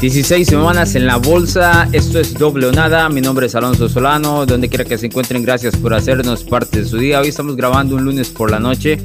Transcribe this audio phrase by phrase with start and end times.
[0.00, 4.46] 16 semanas en la bolsa, esto es doble o nada, mi nombre es Alonso Solano,
[4.46, 7.20] donde quiera que se encuentren, gracias por hacernos parte de su día.
[7.20, 8.98] Hoy estamos grabando un lunes por la noche,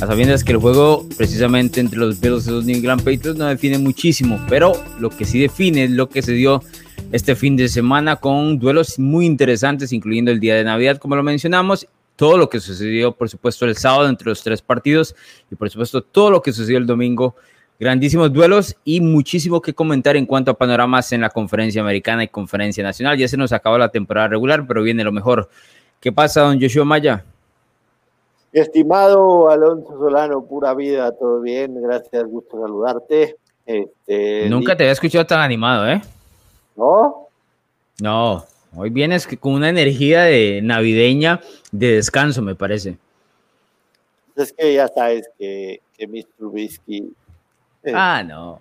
[0.00, 3.46] a sabiendas que el juego precisamente entre los Bills y los New England Patriots no
[3.46, 6.64] define muchísimo, pero lo que sí define es lo que se dio
[7.12, 11.22] este fin de semana con duelos muy interesantes, incluyendo el día de Navidad, como lo
[11.22, 15.14] mencionamos, todo lo que sucedió, por supuesto, el sábado entre los tres partidos
[15.48, 17.36] y, por supuesto, todo lo que sucedió el domingo
[17.80, 22.28] grandísimos duelos y muchísimo que comentar en cuanto a panoramas en la conferencia americana y
[22.28, 23.16] conferencia nacional.
[23.16, 25.48] Ya se nos acabó la temporada regular, pero viene lo mejor.
[25.98, 27.24] ¿Qué pasa, don Joshua Maya?
[28.52, 33.36] Estimado Alonso Solano, pura vida, todo bien, gracias, gusto saludarte.
[33.64, 36.02] Este, Nunca te había escuchado tan animado, ¿eh?
[36.76, 37.28] ¿No?
[38.00, 38.44] No,
[38.76, 41.40] hoy vienes con una energía de navideña
[41.72, 42.98] de descanso, me parece.
[44.36, 46.26] Es que ya sabes que, que Mr.
[46.36, 47.12] Trubisky
[47.86, 48.60] Ah, no.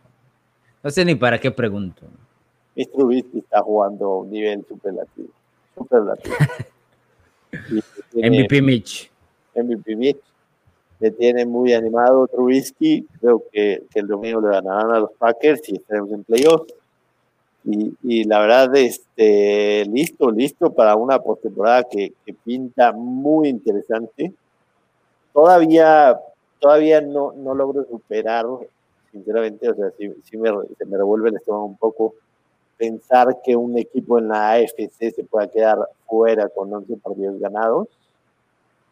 [0.81, 2.05] No sé ni para qué pregunto.
[2.75, 2.87] Mr.
[2.91, 5.29] Trubisky está jugando a un nivel superlativo.
[5.75, 6.35] Superlativo.
[8.13, 9.11] MVP Mitch.
[9.55, 10.21] MVP Mitch.
[10.99, 13.05] Me tiene muy animado Trubisky.
[13.19, 16.73] Creo que, el domingo le ganarán a los Packers y estaremos en playoffs.
[17.65, 24.33] Y, y, la verdad, este, listo, listo para una postemporada que, que pinta muy interesante.
[25.33, 26.17] Todavía,
[26.59, 28.45] todavía no, no logro superar
[29.11, 32.15] sinceramente, o sea, sí, me, me revuelve el estómago un poco
[32.77, 37.87] pensar que un equipo en la AFC se pueda quedar fuera con 11 partidos ganados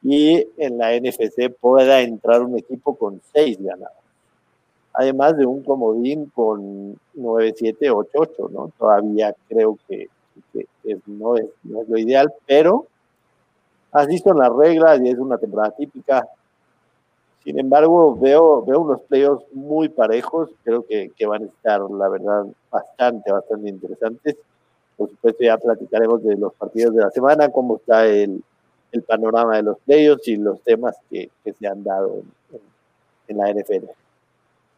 [0.04, 3.96] y en la NFC pueda entrar un equipo con 6 ganados.
[4.94, 8.72] Además de un comodín con 9-7, 8-8, ¿no?
[8.78, 10.10] Todavía creo que,
[11.06, 12.88] no, es, no es lo ideal, pero
[13.92, 16.28] así son las reglas y es una temporada típica
[17.48, 22.10] sin embargo, veo, veo unos playoffs muy parejos, creo que, que, van a estar, la
[22.10, 24.36] verdad, bastante, bastante interesantes.
[24.98, 28.44] Por supuesto, ya platicaremos de los partidos de la semana, cómo está el,
[28.92, 32.22] el panorama de los playoffs y los temas que, que se han dado
[32.52, 32.60] en,
[33.30, 33.92] en, la NFL.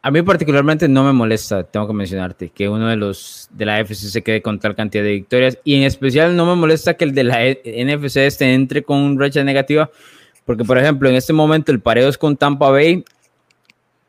[0.02, 3.80] A mí particularmente no me molesta, tengo que mencionarte, que uno de los de la
[3.80, 7.02] FC se quede con tal cantidad de victorias y en especial no me molesta que
[7.04, 9.90] el de la NFC este entre con un racha negativa
[10.44, 13.04] porque, por ejemplo, en este momento el pareo es con Tampa Bay.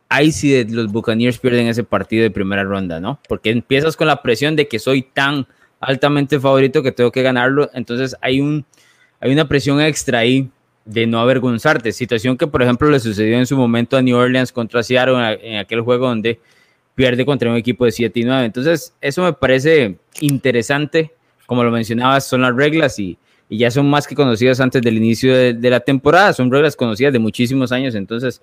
[0.09, 3.19] Ahí sí los Buccaneers pierden ese partido de primera ronda, ¿no?
[3.27, 5.47] Porque empiezas con la presión de que soy tan
[5.79, 7.69] altamente favorito que tengo que ganarlo.
[7.73, 8.65] Entonces hay, un,
[9.19, 10.49] hay una presión extra ahí
[10.85, 11.91] de no avergonzarte.
[11.91, 15.57] Situación que, por ejemplo, le sucedió en su momento a New Orleans contra Seattle en,
[15.57, 16.39] aquel juego donde
[16.95, 18.45] pierde contra un equipo de 7 y 9.
[18.45, 21.11] Entonces, eso me parece interesante.
[21.45, 23.17] Como lo mencionabas, son las reglas y,
[23.51, 27.11] y ya son más que conocidas antes del inicio de, la temporada, son reglas conocidas
[27.11, 28.41] de muchísimos años, entonces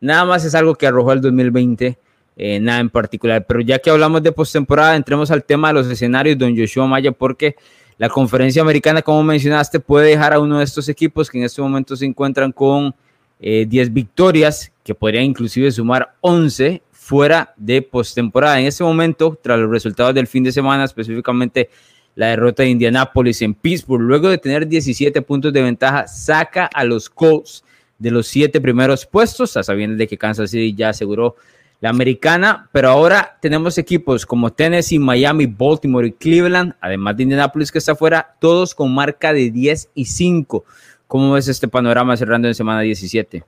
[0.00, 1.98] nada más es algo que arrojó el 2020,
[2.36, 3.44] eh, nada en particular.
[3.44, 7.10] Pero ya que hablamos de postemporada, entremos al tema de los escenarios, don Joshua Maya,
[7.10, 7.56] porque
[7.98, 11.60] la conferencia americana, como mencionaste, puede dejar a uno de estos equipos que en este
[11.60, 12.94] momento se encuentran con
[13.40, 18.60] 10 eh, victorias, que podrían inclusive sumar 11 fuera de postemporada.
[18.60, 21.68] En este momento, tras los resultados del fin de semana, específicamente
[22.16, 24.02] la derrota de Indianapolis en Pittsburgh.
[24.02, 27.62] Luego de tener 17 puntos de ventaja, saca a los Colts
[27.98, 31.36] de los siete primeros puestos, a sabiendas de que Kansas City ya aseguró
[31.80, 37.70] la americana, pero ahora tenemos equipos como Tennessee, Miami, Baltimore y Cleveland, además de Indianapolis
[37.70, 40.64] que está fuera, todos con marca de 10 y 5.
[41.06, 43.44] ¿Cómo ves este panorama cerrando en semana 17?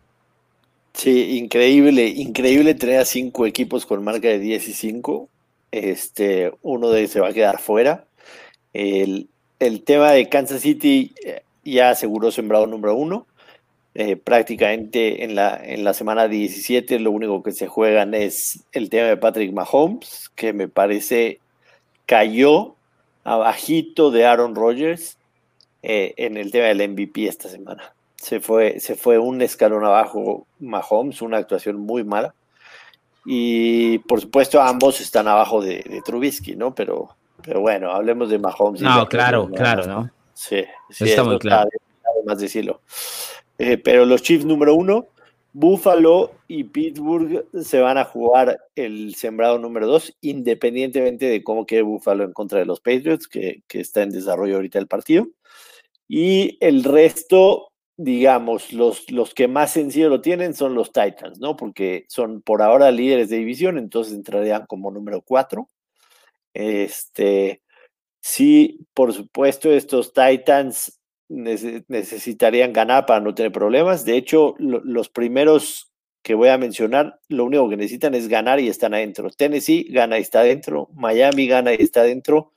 [0.92, 5.28] Sí, increíble, increíble tener a cinco equipos con marca de 10 y 5.
[5.70, 8.07] Este, uno de ellos se va a quedar fuera.
[8.72, 9.28] El,
[9.84, 13.26] tema de Kansas City eh, ya aseguró sembrado número uno.
[13.94, 18.90] Eh, prácticamente en la, en la semana 17 lo único que se juegan es el
[18.90, 21.40] tema de Patrick Mahomes, que me parece
[22.06, 22.76] cayó
[23.24, 25.18] abajito de Aaron Rodgers
[25.82, 27.92] eh, en el tema del MVP esta semana.
[28.16, 32.34] Se fue, se fue un escalón abajo Mahomes, una actuación muy mala.
[33.24, 36.74] Y por supuesto ambos están abajo de, de Trubisky, ¿no?
[36.74, 37.16] Pero
[37.48, 38.82] pero bueno, hablemos de Mahomes.
[38.82, 40.10] No, claro, claro, ¿no?
[40.34, 41.70] Sí, sí está muy claro.
[42.14, 42.82] Además decirlo.
[43.56, 45.06] Eh, pero los Chiefs número uno,
[45.54, 51.80] Buffalo y Pittsburgh se van a jugar el sembrado número dos, independientemente de cómo quede
[51.80, 55.26] Buffalo en contra de los Patriots, que, que está en desarrollo ahorita el partido.
[56.06, 61.56] Y el resto, digamos, los, los que más sencillo lo tienen son los Titans, ¿no?
[61.56, 65.66] Porque son por ahora líderes de división, entonces entrarían como número cuatro.
[66.54, 67.62] Este,
[68.20, 74.04] sí, por supuesto, estos Titans necesitarían ganar para no tener problemas.
[74.04, 75.90] De hecho, los primeros
[76.22, 79.30] que voy a mencionar, lo único que necesitan es ganar y están adentro.
[79.30, 82.52] Tennessee gana y está adentro, Miami gana y está adentro,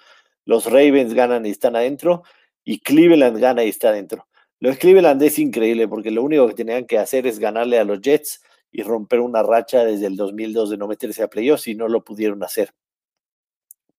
[0.46, 2.24] los Ravens ganan y están adentro,
[2.64, 4.28] y Cleveland gana y está adentro.
[4.60, 7.84] Lo de Cleveland es increíble porque lo único que tenían que hacer es ganarle a
[7.84, 8.42] los Jets
[8.72, 12.04] y romper una racha desde el 2002 de no meterse a playoffs y no lo
[12.04, 12.74] pudieron hacer.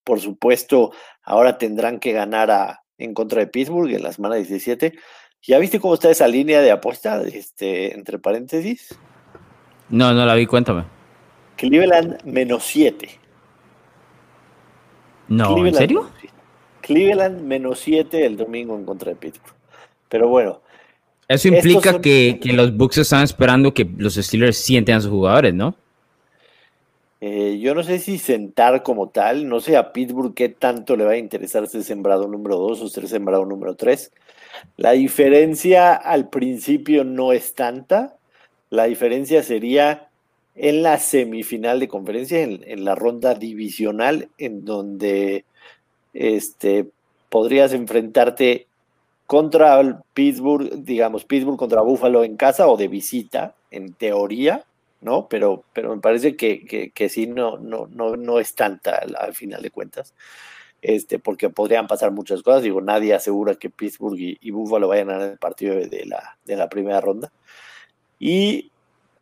[0.04, 4.92] Por supuesto, ahora tendrán que ganar a, en contra de Pittsburgh en la semana 17.
[5.42, 8.96] ¿Ya viste cómo está esa línea de apuesta, este, entre paréntesis?
[9.88, 10.84] No, no la vi, cuéntame.
[11.56, 13.08] Cleveland menos 7.
[15.28, 16.10] No, ¿en serio?
[16.80, 19.54] Cleveland menos 7 el domingo en contra de Pittsburgh.
[20.08, 20.60] Pero bueno.
[21.28, 25.54] Eso implica que, que, los Bucks están esperando que los Steelers sienten a sus jugadores,
[25.54, 25.74] ¿no?
[27.24, 31.04] Eh, yo no sé si sentar como tal, no sé a Pittsburgh qué tanto le
[31.04, 34.10] va a interesar ser sembrado número 2 o ser sembrado número 3.
[34.76, 38.16] La diferencia al principio no es tanta,
[38.70, 40.08] la diferencia sería
[40.56, 45.44] en la semifinal de conferencia, en, la ronda divisional, en donde
[46.14, 46.88] este,
[47.28, 48.66] podrías enfrentarte
[49.28, 54.64] contra Pittsburgh, digamos, Pittsburgh contra Buffalo en casa o de visita, en teoría,
[55.02, 55.28] ¿no?
[55.28, 59.62] Pero, pero me parece que, que, sí, no, no, no, no es tanta al, final
[59.62, 60.14] de cuentas.
[60.80, 62.62] Este, porque podrían pasar muchas cosas.
[62.62, 66.56] Digo, nadie asegura que Pittsburgh y, Buffalo vayan a ganar el partido de la, de
[66.56, 67.30] la primera ronda.
[68.18, 68.70] Y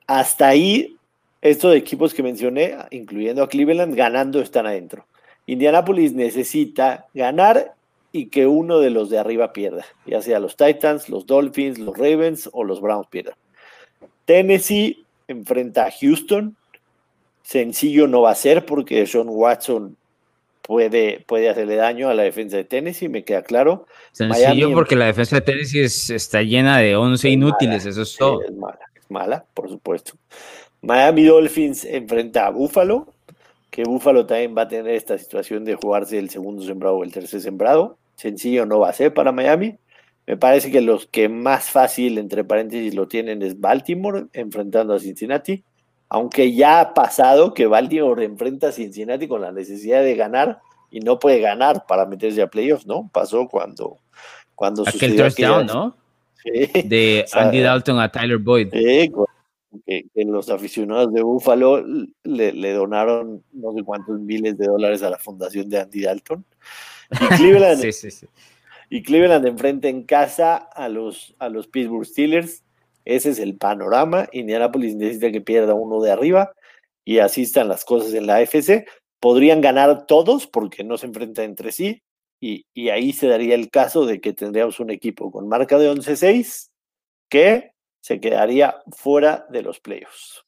[0.07, 0.97] hasta ahí,
[1.41, 5.07] estos equipos que mencioné, incluyendo a Cleveland, ganando están adentro.
[5.47, 7.75] Indianapolis necesita ganar
[8.13, 11.97] y que uno de los de arriba pierda, ya sea los Titans, los Dolphins, los
[11.97, 13.35] Ravens o los Browns pierdan.
[14.25, 16.57] Tennessee enfrenta a Houston.
[17.43, 19.97] Sencillo no va a ser porque Sean Watson
[20.63, 23.87] puede, puede hacerle daño a la defensa de Tennessee, me queda claro.
[24.13, 28.43] Sencillo porque la defensa de Tennessee está llena de 11 inútiles, eso es todo.
[28.43, 30.13] Es mala, es mala, por supuesto.
[30.83, 33.13] Miami Dolphins enfrenta a Buffalo,
[33.71, 37.13] que Buffalo también va a tener esta situación de jugarse el segundo sembrado o el
[37.13, 37.99] tercer sembrado.
[38.17, 39.77] Sencillo no va a ser para Miami.
[40.31, 45.01] Me parece que los que más fácil, entre paréntesis, lo tienen es Baltimore enfrentando a
[45.01, 45.65] Cincinnati.
[46.09, 51.01] Aunque ya ha pasado que Baltimore enfrenta a Cincinnati con la necesidad de ganar y
[51.01, 53.11] no puede ganar para meterse a playoffs, ¿no?
[53.13, 53.99] Pasó cuando,
[54.55, 55.97] cuando Aquel touchdown, ¿no?
[56.45, 56.83] Sí.
[56.85, 58.69] De Andy Dalton a Tyler Boyd.
[58.73, 59.13] Sí,
[59.85, 61.85] que, los aficionados de Buffalo
[62.23, 66.45] le, donaron no sé cuántos miles de dólares a la fundación de Andy Dalton.
[67.11, 68.29] Y Cleveland, sí, sí, sí.
[68.93, 72.65] Y Cleveland enfrenta en casa a los, a los Pittsburgh Steelers.
[73.05, 74.29] Ese es el panorama.
[74.33, 76.53] Indianapolis necesita que pierda uno de arriba
[77.05, 78.87] y así están las cosas en la AFC.
[79.21, 82.03] Podrían ganar todos porque no se enfrentan entre sí.
[82.41, 85.89] Y, y ahí se daría el caso de que tendríamos un equipo con marca de
[85.89, 86.71] 11-6
[87.29, 90.45] que se quedaría fuera de los playoffs.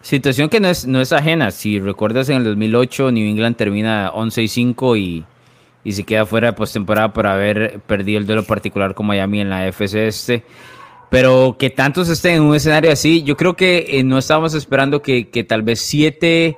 [0.00, 1.50] Situación que no es, no es ajena.
[1.50, 5.24] Si recuerdas, en el 2008 New England termina 11 5 y
[5.84, 9.50] y se queda fuera de postemporada por haber perdido el duelo particular con Miami en
[9.50, 10.44] la FC este.
[11.10, 15.02] Pero que tantos estén en un escenario así, yo creo que eh, no estábamos esperando
[15.02, 16.56] que, que, tal vez siete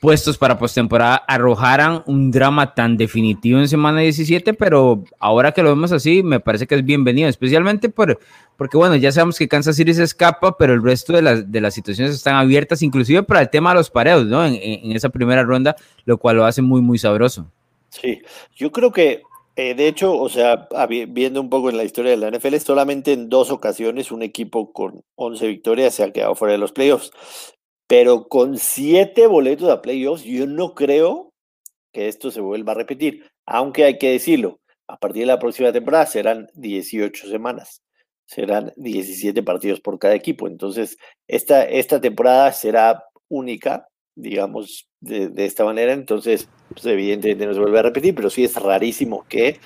[0.00, 5.68] puestos para postemporada arrojaran un drama tan definitivo en semana 17, pero ahora que lo
[5.68, 8.18] vemos así, me parece que es bienvenido, especialmente por,
[8.56, 11.60] porque, bueno, ya sabemos que Kansas City se escapa, pero el resto de las, de
[11.60, 14.44] las situaciones están abiertas, inclusive para el tema de los pareos, ¿no?
[14.44, 15.76] En, en esa primera ronda,
[16.06, 17.46] lo cual lo hace muy, muy sabroso.
[17.90, 18.22] Sí,
[18.54, 19.22] yo creo que,
[19.56, 20.68] eh, de hecho, o sea,
[21.08, 24.72] viendo un poco en la historia de la NFL, solamente en dos ocasiones un equipo
[24.72, 27.10] con 11 victorias se ha quedado fuera de los playoffs.
[27.88, 31.32] Pero con siete boletos a playoffs, yo no creo
[31.92, 33.26] que esto se vuelva a repetir.
[33.46, 37.82] Aunque hay que decirlo, a partir de la próxima temporada serán 18 semanas.
[38.26, 40.46] Serán 17 partidos por cada equipo.
[40.48, 40.96] Entonces,
[41.28, 43.88] esta, esta temporada será única
[44.20, 45.92] digamos, de, esta manera.
[45.92, 49.58] Entonces, pues, evidentemente no se vuelve a repetir, pero sí es rarísimo que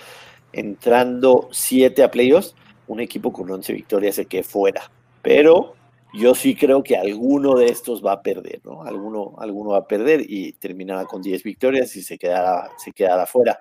[0.52, 2.54] entrando 7 a playoffs,
[2.86, 4.90] un equipo con 11 victorias se quede fuera.
[5.22, 5.74] Pero
[6.14, 8.82] yo sí creo que alguno de estos va a perder, ¿no?
[8.82, 13.26] Alguno, alguno va a perder y terminará con 10 victorias y se quedará, se quedará
[13.26, 13.58] fuera.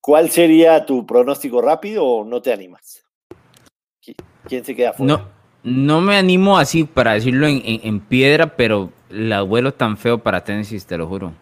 [0.00, 3.04] ¿Cuál sería tu pronóstico rápido o no te animas?
[4.46, 5.16] ¿Quién se queda fuera?
[5.16, 5.28] No,
[5.62, 10.44] no me animo así para decirlo en, en piedra, pero la abuelo tan feo para
[10.44, 11.32] Tennessee, te lo juro.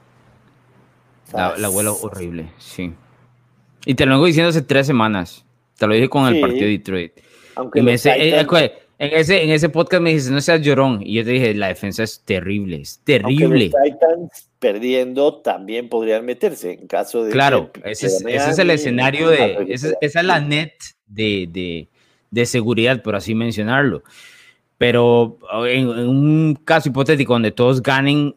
[1.32, 2.92] La, abuelo horrible, sí.
[3.86, 5.44] Y te lo vengo diciendo hace tres semanas.
[5.78, 7.12] Te lo dije con el partido de Detroit.
[7.56, 7.88] Aunque eh, en,
[9.18, 11.00] ese, en ese podcast me dijiste, no seas llorón.
[11.02, 13.70] Y yo te dije, la defensa es terrible, es terrible.
[13.70, 17.32] los Titans perdiendo también podrían meterse en caso de.
[17.32, 19.66] Claro, ese, es, el escenario de.
[19.68, 20.74] esa es la net
[21.06, 21.88] de, de,
[22.30, 24.04] de seguridad, por así mencionarlo.
[24.82, 28.34] Pero en, un caso hipotético donde todos ganen,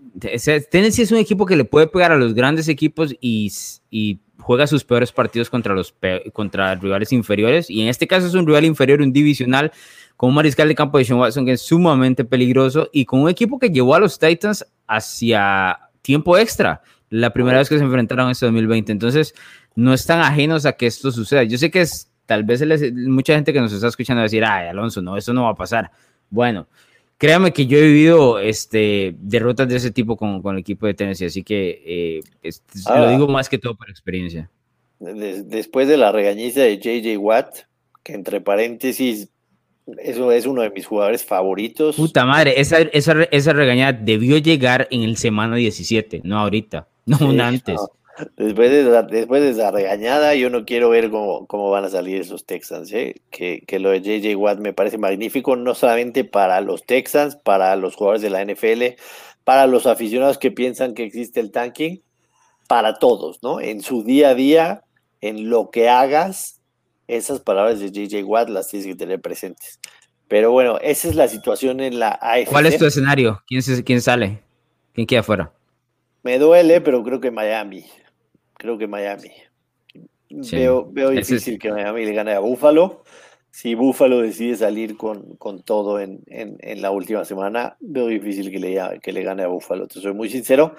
[0.70, 3.52] Tennessee es un equipo que le puede pegar a los grandes equipos y,
[3.90, 5.96] y juega sus peores partidos contra los
[6.34, 7.68] contra rivales inferiores.
[7.68, 9.72] Y en este caso es un rival inferior, un divisional,
[10.18, 13.30] con un mariscal de campo de Sean Watson que es sumamente peligroso y con un
[13.30, 18.26] equipo que llevó a los Titans hacia tiempo extra la primera vez que se enfrentaron
[18.28, 18.92] en este 2020.
[18.92, 19.34] Entonces,
[19.74, 21.42] no están ajenos a que esto suceda.
[21.42, 25.02] Yo sé que es tal vez mucha gente que nos está escuchando decir, ay, Alonso,
[25.02, 25.90] no, eso no va a pasar.
[26.36, 26.68] Bueno,
[27.18, 30.94] créame que yo he vivido este, derrotas de ese tipo con, con el equipo de
[30.94, 32.52] Tennessee, así que eh,
[32.88, 33.10] lo ah.
[33.10, 34.50] digo más que todo por experiencia.
[35.00, 37.56] después de la regañiza de JJ Watt,
[38.04, 39.30] que entre paréntesis,
[39.98, 41.96] eso es uno de mis jugadores favoritos.
[41.96, 47.18] Puta madre, esa, esa, esa regañada debió llegar en el semana 17, no ahorita, no
[47.42, 47.80] antes.
[48.38, 51.90] Después de, esa, después de esa regañada, yo no quiero ver cómo, cómo van a
[51.90, 52.92] salir esos Texans.
[52.94, 53.22] ¿eh?
[53.30, 57.76] Que, que, lo de JJ Watt me parece magnífico, no solamente para los Texans, para
[57.76, 58.98] los jugadores de la NFL,
[59.44, 62.02] para los aficionados que piensan que existe el tanking,
[62.68, 63.60] para todos, ¿no?
[63.60, 64.84] En su día a día,
[65.20, 66.62] en lo que hagas,
[67.08, 69.80] esas palabras de JJ Watt las tienes que tener presentes.
[70.30, 72.50] Pero bueno, esa es la situación en la AFC.
[72.50, 73.44] ¿Cuál es tu escenario?
[73.46, 74.42] ¿Quién, quién sale?
[74.94, 75.52] ¿Quién queda afuera?
[76.24, 77.86] Me duele, pero creo que Miami
[78.58, 79.32] creo que Miami.
[80.30, 83.04] Veo, veo difícil que Miami le gane a Buffalo.
[83.52, 88.60] Si Buffalo decide salir con, con todo en, en, la última semana, veo difícil que
[88.60, 89.88] le, que le gane a Buffalo.
[89.88, 90.76] Te soy muy sincero.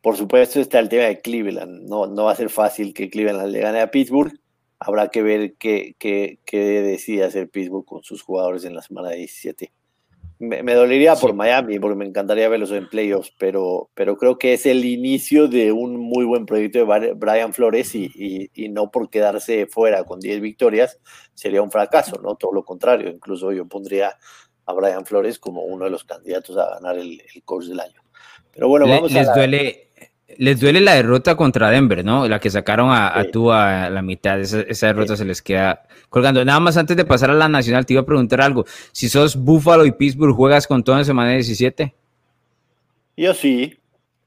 [0.00, 1.88] Por supuesto está el tema de Cleveland.
[1.88, 4.32] No, no va a ser fácil que Cleveland le gane a Pittsburgh.
[4.78, 9.10] Habrá que ver qué, qué, qué decide hacer Pittsburgh con sus jugadores en la semana
[9.10, 9.72] 17.
[10.38, 14.66] Me, dolería por Miami, porque me encantaría verlos en playoffs, pero, pero creo que es
[14.66, 19.66] el inicio de un muy buen proyecto de Brian Flores y, y, no por quedarse
[19.66, 20.98] fuera con 10 victorias
[21.32, 22.34] sería un fracaso, ¿no?
[22.34, 24.18] Todo lo contrario, incluso yo pondría
[24.66, 28.02] a Brian Flores como uno de los candidatos a ganar el, el course del año.
[28.52, 29.85] Pero bueno, vamos les duele
[30.38, 32.28] les duele la derrota contra Denver, ¿no?
[32.28, 34.40] La que sacaron a, tú a la mitad.
[34.40, 36.44] Esa, derrota se les queda colgando.
[36.44, 38.64] Nada más antes de pasar a la nacional, te iba a preguntar algo.
[38.92, 41.94] Si sos Buffalo y Pittsburgh, ¿juegas con todo en semana 17?
[43.16, 43.74] Yo sí.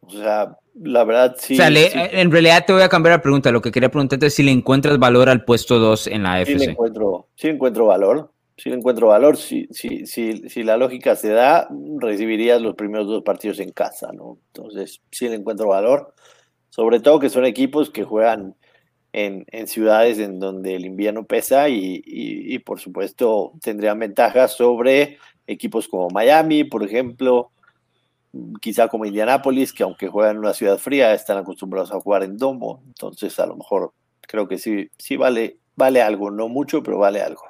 [0.02, 3.52] O sea, la verdad sí, o sea, en realidad te voy a cambiar la pregunta.
[3.52, 6.60] Lo que quería preguntarte es si le encuentras valor al puesto 2 en la AFC.
[6.60, 9.38] Sí, encuentro, sí encuentro valor si encuentro valor.
[9.38, 14.12] Si, si, si, si, la lógica se da, recibirías los primeros dos partidos en casa,
[14.14, 14.38] ¿no?
[14.48, 16.14] Entonces, sí le encuentro valor.
[16.70, 18.56] Sobre todo que son equipos que juegan
[19.14, 25.18] en, en ciudades en donde el invierno pesa y, y, por supuesto tendrían ventajas sobre
[25.48, 27.52] equipos como Miami, por ejemplo,
[28.62, 32.38] quizá como Indianápolis, que aunque juegan en una ciudad fría, están acostumbrados a jugar en
[32.38, 32.84] domo.
[32.86, 37.22] Entonces, a lo mejor creo que sí, sí vale, vale algo, no mucho, pero vale
[37.22, 37.49] algo.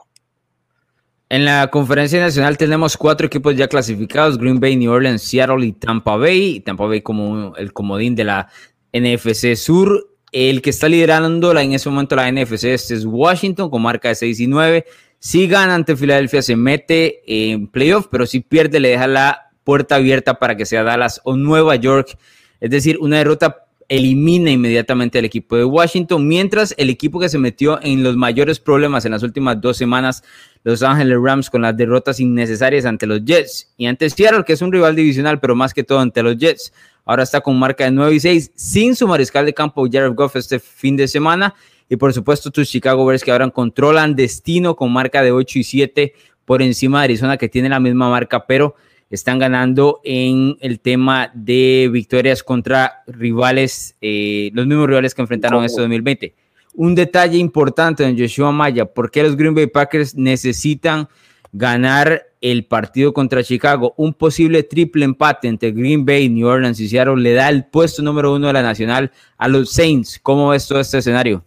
[1.32, 5.74] En la conferencia nacional tenemos cuatro equipos ya clasificados, Green Bay, New Orleans, Seattle y
[5.74, 6.60] Tampa Bay.
[6.62, 8.48] Tampa Bay como el comodín de la
[8.92, 10.10] NFC Sur.
[10.32, 14.16] El que está liderando en ese momento la NFC este es Washington con marca de
[14.16, 14.86] 6 y 9.
[15.20, 19.96] Si gana ante Filadelfia se mete en playoff, pero si pierde le deja la puerta
[19.96, 22.18] abierta para que sea Dallas o Nueva York.
[22.60, 27.40] Es decir, una derrota elimina inmediatamente al equipo de Washington, mientras el equipo que se
[27.40, 30.24] metió en los mayores problemas en las últimas dos semanas,
[30.64, 34.62] Los Ángeles Rams, con las derrotas innecesarias ante los Jets y ante Seattle, que es
[34.62, 36.72] un rival divisional, pero más que todo ante los Jets.
[37.04, 40.36] Ahora está con marca de 9 y 6, sin su mariscal de campo Jared Goff
[40.36, 41.56] este fin de semana.
[41.90, 45.64] Y por supuesto, tus Chicago Bears que ahora controlan destino con marca de 8 y
[45.64, 46.14] 7
[46.46, 48.76] por encima de Arizona, que tiene la misma marca, pero
[49.10, 55.60] están ganando en el tema de victorias contra rivales, eh, los mismos rivales que enfrentaron
[55.60, 56.36] en este 2020.
[56.76, 61.10] Un detalle importante en Joshua Maya, ¿por qué los Green Bay Packers necesitan
[61.52, 63.96] ganar el partido contra Chicago?
[63.98, 68.04] Un posible triple empate entre Green Bay, New Orleans y Seattle le da el puesto
[68.04, 70.20] número uno de la nacional a los Saints.
[70.22, 71.44] ¿Cómo ves todo este escenario?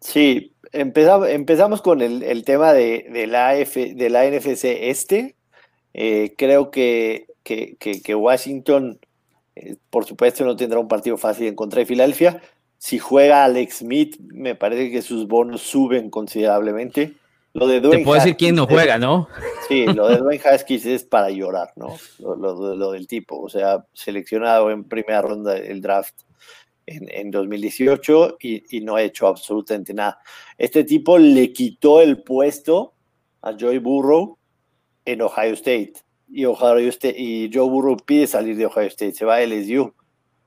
[0.00, 5.36] Sí, empezamos, empezamos con el, tema de, de, la de la NFC este
[5.94, 8.98] eh, creo que, que, que, Washington,
[9.56, 12.40] eh, por supuesto, no tendrá un partido fácil en contra de Filadelfia.
[12.78, 17.14] Si juega Alex Smith, me parece que sus bonos suben considerablemente.
[17.54, 19.28] Lo de Dwayne Te puedo decir quién no juega, ¿no?
[19.68, 21.96] Sí, lo de Dwayne Haskins es para llorar, ¿no?
[22.18, 26.14] Lo, lo, del tipo, o sea, seleccionado en primera ronda del draft
[26.86, 30.18] en, en 2018 y, y, no ha hecho absolutamente nada.
[30.56, 32.94] Este tipo le quitó el puesto
[33.42, 34.38] a Joey Burrow
[35.04, 35.94] en Ohio State.
[36.28, 39.94] Y, Ohio State, y Joe Burrow pide salir de Ohio State, se va a LSU.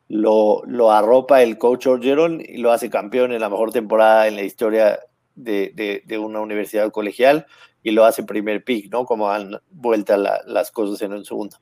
[0.07, 4.35] Lo, lo arropa el coach Orgeron y lo hace campeón en la mejor temporada en
[4.35, 4.99] la historia
[5.35, 7.45] de, de, una universidad colegial
[7.83, 9.05] y lo hace primer pick, ¿no?
[9.05, 11.57] Como han vuelto las cosas en un segundo.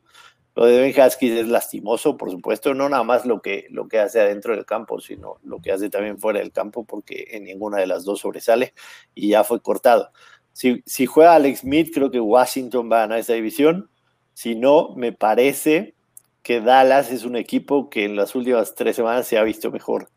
[0.55, 3.99] Lo de Ben Haskins es lastimoso, por supuesto, no nada más lo que, lo que
[3.99, 7.79] hace adentro del campo, sino lo que hace también fuera del campo, porque en ninguna
[7.79, 8.73] de las dos sobresale
[9.15, 10.11] y ya fue cortado.
[10.53, 13.89] Si, juega Alex Smith, creo que Washington va a ganar esa división.
[14.33, 15.95] Si no, me parece
[16.43, 20.09] que Dallas es un equipo que en las últimas tres semanas se ha visto mejor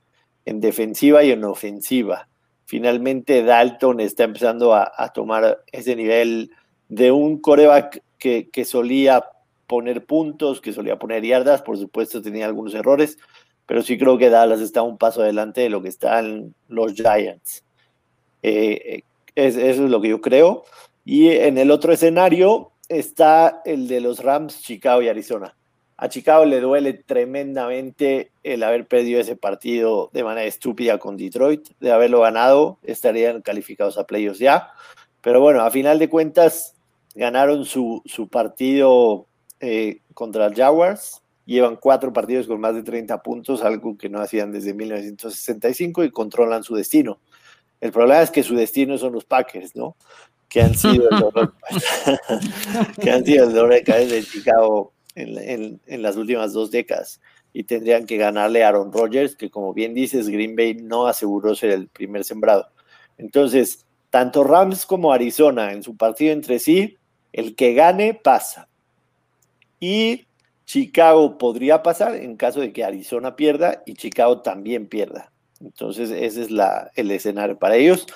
[0.44, 2.28] en defensiva y en ofensiva.
[2.66, 6.50] Finalmente Dalton está empezando a, tomar ese nivel
[6.88, 9.24] de un coreback que, que, solía
[9.66, 13.18] poner puntos, que solía poner yardas, por supuesto tenía algunos errores,
[13.66, 17.64] pero sí creo que Dallas está un paso adelante de lo que están los Giants.
[18.42, 19.02] Eh,
[19.36, 20.64] eso es lo que yo creo.
[21.04, 25.56] Y en el otro escenario está el de los Rams, Chicago y Arizona.
[25.98, 31.68] A Chicago le duele tremendamente el haber perdido ese partido de manera estúpida con Detroit.
[31.80, 34.70] De haberlo ganado, estarían calificados a playoffs ya.
[35.22, 36.74] Pero bueno, a final de cuentas,
[37.14, 39.26] ganaron su, su partido
[39.60, 41.22] eh, contra Jaguars.
[41.46, 46.10] Llevan cuatro partidos con más de 30 puntos, algo que no hacían desde 1965 y
[46.10, 47.20] controlan su destino.
[47.80, 49.96] El problema es que su destino son los Packers, ¿no?
[50.48, 51.54] Que han sido el dolor,
[53.00, 57.20] que han sido el dolor de cabeza de Chicago en, las últimas dos décadas
[57.52, 61.54] y tendrían que ganarle a Aaron Rodgers, que como bien dices, Green Bay no aseguró
[61.54, 62.68] ser el primer sembrado.
[63.16, 66.98] Entonces, tanto Rams como Arizona en su partido entre sí,
[67.32, 68.68] el que gane pasa.
[69.80, 70.26] Y
[70.66, 75.32] Chicago podría pasar en caso de que Arizona pierda y Chicago también pierda.
[75.60, 78.06] Entonces, ese es la, el escenario para ellos.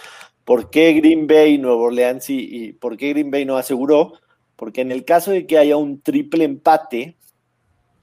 [0.44, 4.14] ¿Por qué Green Bay, Nuevo Orleans y, y por qué Green Bay no aseguró?
[4.56, 7.16] Porque en el caso de que haya un triple empate,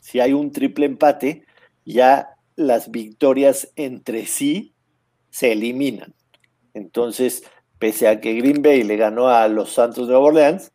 [0.01, 1.45] si hay un triple empate,
[1.85, 4.73] ya las victorias entre sí
[5.29, 6.15] se eliminan.
[6.73, 7.43] Entonces,
[7.79, 10.71] pese a que Green Bay le ganó a los Santos de Nueva Orleans,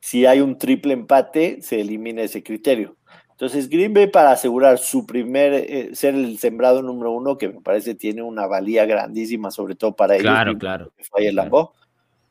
[0.00, 2.96] si hay un triple empate, se elimina ese criterio.
[3.34, 7.60] Entonces, Green Bay para asegurar su primer, eh, ser el sembrado número uno, que me
[7.60, 10.30] parece tiene una valía grandísima, sobre todo para ellos.
[10.30, 10.92] Claro, claro.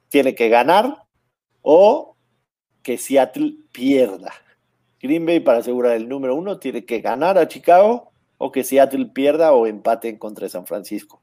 [0.08, 1.04] tiene que ganar
[1.62, 2.16] o
[2.82, 4.32] que Seattle pierda.
[5.02, 9.08] Green Bay para asegurar el número uno tiene que ganar a Chicago o que Seattle
[9.08, 11.22] pierda o empate en contra de San Francisco.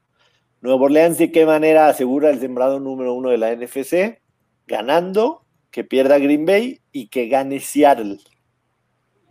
[0.61, 4.21] Nuevo Orleans de qué manera asegura el sembrado número uno de la NFC,
[4.67, 8.19] ganando, que pierda Green Bay y que gane Seattle.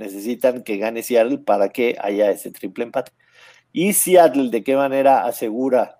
[0.01, 3.13] Necesitan que gane Seattle para que haya ese triple empate.
[3.71, 5.99] Y Seattle de qué manera asegura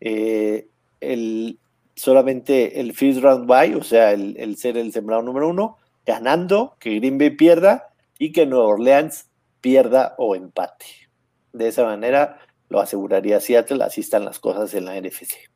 [0.00, 0.68] eh,
[1.00, 1.58] el,
[1.94, 6.94] solamente el first round bye, o sea, el, ser el sembrado número uno, ganando, que
[6.98, 9.28] Green Bay pierda y que Nueva Orleans
[9.60, 10.86] pierda o empate.
[11.52, 12.38] De esa manera
[12.70, 15.51] lo aseguraría Seattle, así están las cosas en la NFC.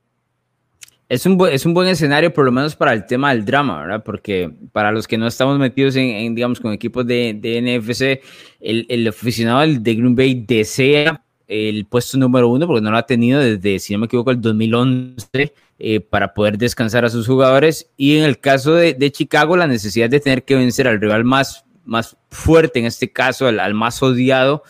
[1.09, 4.03] Es un, es un buen escenario, por lo menos para el tema del drama, ¿verdad?
[4.05, 8.21] Porque para los que no estamos metidos en, digamos, con equipos de, de NFC,
[8.61, 13.07] el, el aficionado de Green Bay desea el puesto número uno, porque no lo ha
[13.07, 17.91] tenido desde, si no me equivoco, el 2011 eh, para poder descansar a sus jugadores.
[17.97, 21.65] Y en el caso de, Chicago, la necesidad de tener que vencer al rival más,
[21.85, 24.63] más fuerte, en este caso, al, más odiado,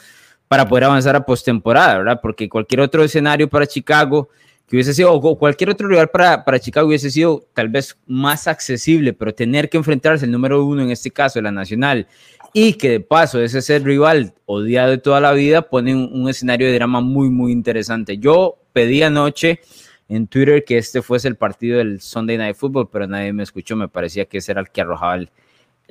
[0.49, 2.21] para poder avanzar a postemporada, ¿verdad?
[2.21, 4.29] Porque cualquier otro escenario para Chicago
[4.67, 8.49] que hubiese sido, o cualquier otro rival para, para Chicago hubiese sido tal vez más
[8.49, 12.07] accesible, pero tener que enfrentarse el número uno, en este caso, la Nacional,
[12.53, 16.29] y que de paso ese ser rival odiado de toda la vida, pone un, un
[16.29, 18.19] escenario de drama muy, muy interesante.
[18.19, 19.61] Yo pedí anoche
[20.09, 23.77] en Twitter que este fuese el partido del Sunday Night Football, pero nadie me escuchó.
[23.77, 25.31] Me parecía que ese era el que arrojaba el,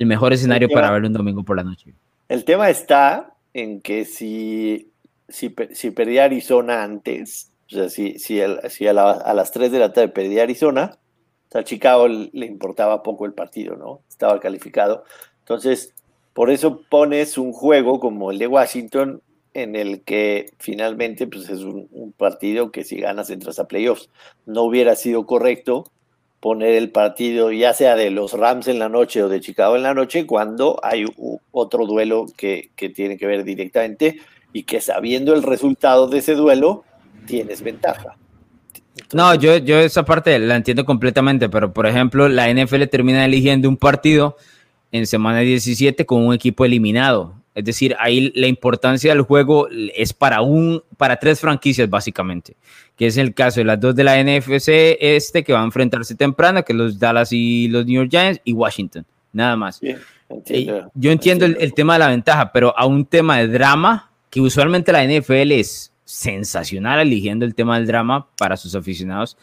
[0.06, 1.92] mejor escenario para verlo un domingo por la noche.
[2.28, 4.90] El tema está en que si,
[5.28, 8.46] si, si perdía Arizona antes, o sea, si, si, a,
[8.92, 10.98] las 3 de la tarde perdía Arizona,
[11.54, 14.02] a Chicago le importaba poco el partido, ¿no?
[14.08, 15.04] Estaba calificado.
[15.40, 15.94] Entonces,
[16.32, 19.22] por eso pones un juego como el de Washington
[19.54, 24.10] en el que finalmente pues, es un, partido que si ganas entras a playoffs.
[24.44, 25.90] No hubiera sido correcto
[26.40, 29.82] poner el partido ya sea de los Rams en la noche o de Chicago en
[29.82, 31.06] la noche cuando hay
[31.52, 34.20] otro duelo que, tiene que ver directamente
[34.52, 36.84] y que sabiendo el resultado de ese duelo
[37.26, 38.16] tienes ventaja.
[39.12, 43.68] no, yo, yo esa parte la entiendo completamente, pero por ejemplo la NFL termina eligiendo
[43.68, 44.36] un partido
[44.92, 50.12] en semana 17 con un equipo eliminado es decir, ahí la importancia del juego es
[50.12, 52.54] para, un, para tres franquicias básicamente,
[52.96, 54.68] que es el caso de las dos de la NFC
[55.00, 58.52] este que van a enfrentarse temprano, que los Dallas y los New York Giants y
[58.52, 59.80] Washington, nada más.
[59.82, 59.96] Eh,
[60.92, 64.92] yo entiendo, el, tema de la ventaja, pero a un tema de drama, que usualmente
[64.92, 69.36] la NFL es sensacional eligiendo el tema del drama para sus aficionados,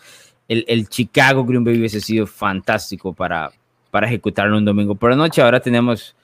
[0.48, 3.52] el, el, Chicago Green Bay hubiese sido fantástico para,
[3.92, 5.42] para ejecutarlo un domingo por la noche.
[5.42, 6.16] Ahora tenemos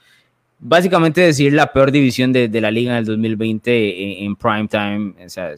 [0.59, 5.13] básicamente decir la peor división de, de la liga en el 2020 en, prime time.
[5.25, 5.53] O sea,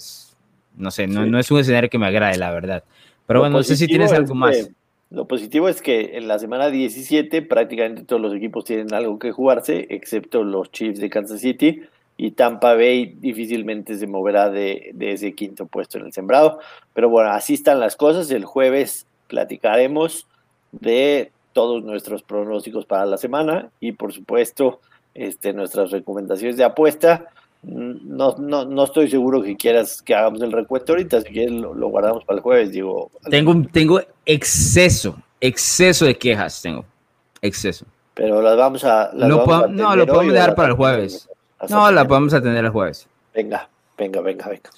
[0.75, 2.83] no sé, no, no, es un escenario que me agrade, la verdad.
[3.27, 4.69] Pero bueno, no sé si tienes algo más.
[5.09, 9.31] lo positivo es que en la semana 17 prácticamente todos los equipos tienen algo que
[9.31, 11.83] jugarse, excepto los Chiefs de Kansas City
[12.17, 16.59] y Tampa Bay difícilmente se moverá de, de, ese quinto puesto en el sembrado.
[16.93, 18.29] Pero bueno, así están las cosas.
[18.31, 20.27] El jueves platicaremos
[20.71, 24.79] de todos nuestros pronósticos para la semana y por supuesto
[25.13, 27.25] este, nuestras recomendaciones de apuesta.
[27.63, 31.87] No, no, no estoy seguro que quieras que hagamos el recuento ahorita, si quieres lo,
[31.89, 33.11] guardamos para el jueves, digo.
[33.29, 36.85] Tengo, tengo exceso, exceso de quejas, tengo,
[37.41, 37.85] exceso.
[38.15, 39.11] Pero las vamos a...
[39.13, 41.29] Las no, lo podemos dejar para el jueves.
[41.69, 43.07] No, la podemos atender el jueves.
[43.33, 44.69] Venga, venga, venga, venga.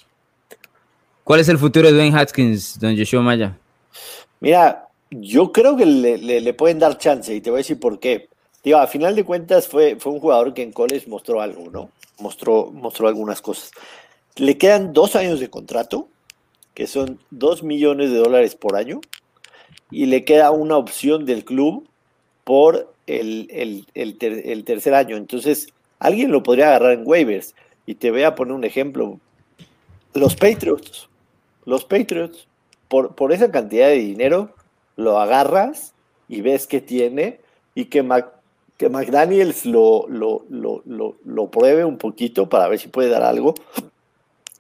[1.23, 3.57] ¿Cuál es el futuro de Dwayne Haskins, don Joshua Maya?
[4.41, 7.99] Mira, yo creo que le, le, pueden dar chance y te voy a decir por
[7.99, 8.27] qué.
[8.63, 11.89] Digo, a final de cuentas fue, fue un jugador que en college mostró algo, ¿no?
[12.19, 13.71] Mostró, mostró algunas cosas.
[14.35, 16.07] Le quedan dos años de contrato,
[16.73, 19.01] que son dos millones de dólares por año,
[19.91, 21.87] y le queda una opción del club
[22.43, 25.17] por el, el, el, tercer año.
[25.17, 25.67] Entonces,
[26.03, 27.55] alguien lo podría agarrar en waivers.
[27.85, 29.19] Y te voy a poner un ejemplo.
[30.13, 31.09] Los Patriots,
[31.65, 32.47] los Patriots,
[32.87, 34.53] por, por esa cantidad de dinero,
[34.95, 35.93] lo agarras
[36.27, 37.39] y ves que tiene
[37.73, 38.03] y que
[38.77, 43.53] que McDaniels lo, lo, lo, pruebe un poquito para ver si puede dar algo.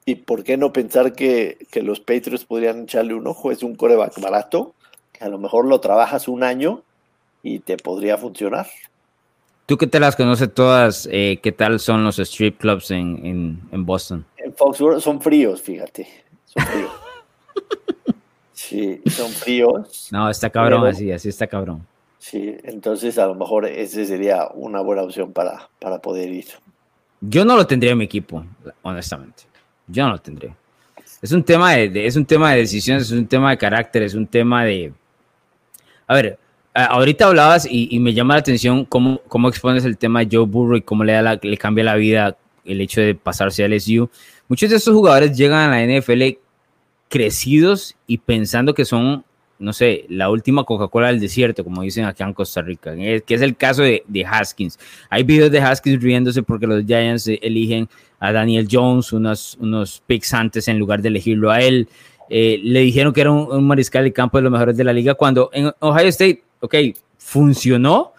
[0.05, 3.51] Y por qué no pensar que, los Patriots podrían echarle un ojo.
[3.51, 4.73] Es un coreback barato,
[5.11, 6.83] que a lo mejor lo trabajas un año
[7.41, 8.67] y te podría funcionar.
[9.65, 13.85] Tú que te las conoces todas, eh, ¿qué tal son los strip clubs en, en,
[13.85, 14.25] Boston?
[14.37, 16.05] En Foxborough son fríos, fíjate.
[16.45, 16.91] Son fríos.
[18.51, 20.09] sí, son fríos.
[20.11, 21.87] No, está cabrón así, así está cabrón.
[22.19, 26.47] Sí, entonces a lo mejor ese sería una buena opción para, para poder ir.
[27.21, 28.45] Yo no lo tendría en mi equipo,
[28.81, 29.43] honestamente.
[29.87, 30.55] Yo no lo tendría.
[31.21, 34.13] Es un tema de, es un tema de decisiones, es un tema de carácter, es
[34.13, 34.91] un tema de.
[36.05, 36.37] A ver,
[36.73, 40.77] ahorita hablabas y, me llama la atención cómo, cómo expones el tema de Joe Burrow
[40.77, 44.09] y cómo le, da le cambia la vida el hecho de pasarse al SU.
[44.47, 46.37] Muchos de estos jugadores llegan a la NFL
[47.09, 49.23] crecidos y pensando que son
[49.63, 53.41] no sé, la última Coca-Cola del desierto, como dicen acá en Costa Rica, que es
[53.41, 54.77] el caso de, Haskins.
[55.09, 57.87] Hay videos de Haskins riéndose porque los Giants eligen
[58.19, 61.87] a Daniel Jones unos, unos picks antes en lugar de elegirlo a él.
[62.29, 65.13] Eh, le dijeron que era un, mariscal de campo de los mejores de la liga
[65.13, 66.75] cuando en Ohio State, ok,
[67.17, 68.13] funcionó,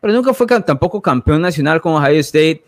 [0.00, 2.62] pero nunca fue tampoco campeón nacional con Ohio State.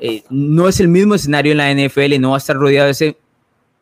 [0.00, 2.92] Eh, no es el mismo escenario en la NFL no va a estar rodeado de
[2.92, 3.16] ese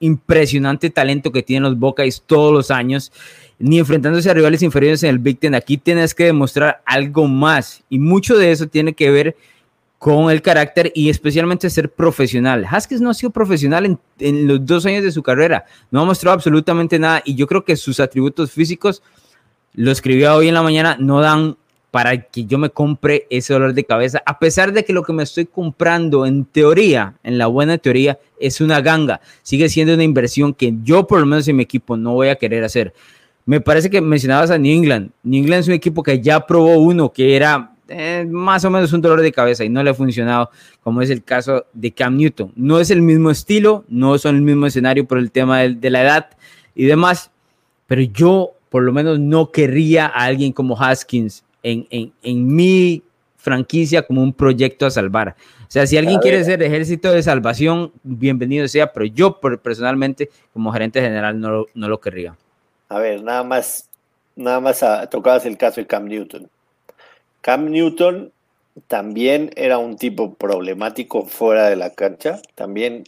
[0.01, 3.11] impresionante talento que tienen los Buckeyes todos los años
[3.59, 5.55] ni enfrentándose a rivales inferiores en el Big Ten.
[5.55, 9.37] Aquí tienes que demostrar algo más y mucho de eso tiene que ver
[9.99, 12.67] con el carácter y especialmente ser profesional.
[12.69, 16.05] Haskins no ha sido profesional en, en, los dos años de su carrera, no ha
[16.05, 19.03] mostrado absolutamente nada y yo creo que sus atributos físicos,
[19.75, 21.57] lo escribió hoy en la mañana, no dan
[21.91, 25.13] para que yo me compre ese dolor de cabeza, a pesar de que lo que
[25.13, 29.21] me estoy comprando en teoría, en la buena teoría, es una ganga.
[29.43, 32.37] Sigue siendo una inversión que yo por lo menos en mi equipo no voy a
[32.37, 32.93] querer hacer.
[33.47, 35.11] Me parece que mencionabas a New England.
[35.23, 38.93] New England es un equipo que ya probó uno que era eh, más o menos
[38.95, 40.51] un dolor de cabeza y no le ha funcionado,
[40.83, 42.53] como es el caso de Cam Newton.
[42.57, 46.03] No es el mismo estilo, no son el mismo escenario por el tema de, la
[46.03, 46.31] edad
[46.75, 47.31] y demás,
[47.87, 53.05] pero yo por lo menos no querría a alguien como Haskins en, en, mi
[53.37, 55.37] franquicia como un proyecto a salvar.
[55.61, 60.73] O sea, si alguien quiere ser ejército de salvación, bienvenido sea, pero yo personalmente como
[60.73, 62.37] gerente general no, no lo querría.
[62.89, 63.89] A ver, nada más,
[64.35, 66.51] nada más tocabas el caso de Cam Newton.
[67.43, 68.33] Cam Newton
[68.89, 73.05] también era un tipo problemático fuera de la cancha, también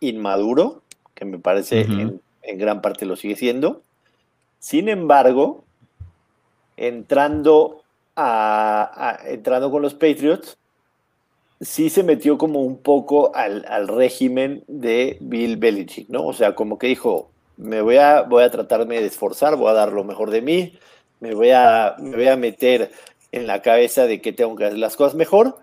[0.00, 0.82] inmaduro,
[1.14, 2.20] que me parece en,
[2.58, 3.80] gran parte lo sigue siendo.
[4.66, 5.62] Sin embargo,
[6.76, 7.84] entrando,
[8.16, 10.58] a, entrando con los Patriots,
[11.60, 16.26] sí se metió como un poco al, al, régimen de Bill Belichick, ¿no?
[16.26, 19.74] O sea, como que dijo, me voy a, voy a tratarme de esforzar, voy a
[19.74, 20.76] dar lo mejor de mí,
[21.20, 22.90] me voy a, me voy a meter
[23.30, 25.58] en la cabeza de que tengo que hacer las cosas mejor.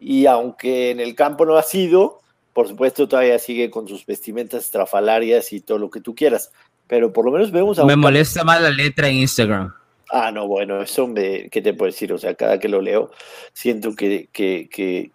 [0.00, 2.22] Y aunque en el campo no ha sido,
[2.54, 6.50] por supuesto todavía sigue con sus vestimentas estrafalarias y todo lo que tú quieras.
[6.92, 7.86] Pero por lo menos vemos a...
[7.86, 9.72] Me molesta más la letra en Instagram.
[10.10, 12.12] Ah, no, bueno, eso me, ¿qué te puedo decir?
[12.12, 13.10] O sea, cada que lo leo,
[13.54, 14.68] siento que, que,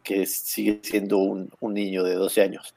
[0.03, 2.73] que, sigue siendo un, un, niño de 12 años.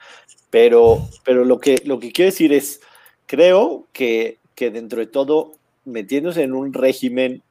[0.51, 2.83] Pero, pero lo, que, lo que quiero decir es,
[3.25, 5.55] creo que, que dentro de todo
[5.87, 7.43] metiéndose en un régimen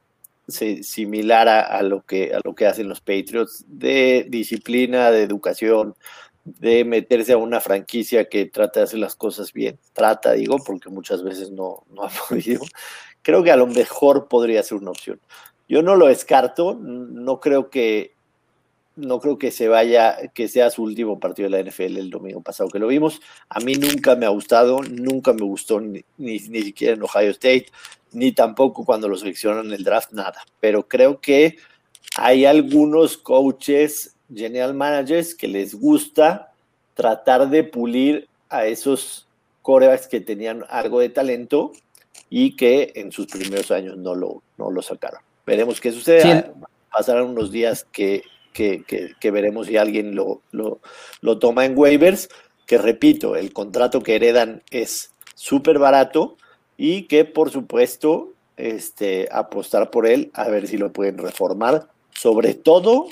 [0.46, 5.96] similar a, lo que, a lo que hacen los Patriots, de disciplina, de educación,
[6.44, 9.78] de meterse a una franquicia que trata de hacer las cosas bien.
[9.92, 12.62] Trata, digo, porque muchas veces no, no ha podido.
[13.22, 15.20] Creo que a lo mejor podría ser una opción.
[15.68, 18.14] Yo no lo descarto, no creo que
[18.96, 22.42] no creo que se vaya, que sea su último partido de la NFL el domingo
[22.42, 23.20] pasado que lo vimos.
[23.48, 27.30] A mí nunca me ha gustado, nunca me gustó ni, ni, ni siquiera en Ohio
[27.30, 27.66] State,
[28.12, 30.42] ni tampoco cuando lo seleccionan en el draft, nada.
[30.60, 31.56] Pero creo que
[32.16, 36.52] hay algunos coaches general managers que les gusta
[36.94, 39.26] tratar de pulir a esos
[39.62, 41.72] corebacks que tenían algo de talento
[42.28, 45.20] y que en sus primeros años no lo, no lo sacaron.
[45.46, 46.50] Veremos qué sucede.
[46.92, 48.84] Pasarán unos días que, que,
[49.18, 50.80] que, veremos si alguien lo, lo,
[51.20, 52.28] lo toma en waivers,
[52.66, 56.36] que repito, el contrato que heredan es súper barato
[56.76, 62.54] y que por supuesto este, apostar por él a ver si lo pueden reformar, sobre
[62.54, 63.08] todo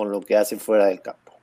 [0.00, 1.34] con lo que hace fuera del campo.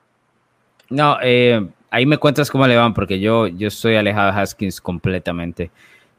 [0.90, 4.82] No, eh, ahí me cuentas cómo le van, porque yo, yo estoy alejado de Haskins
[4.82, 5.70] completamente.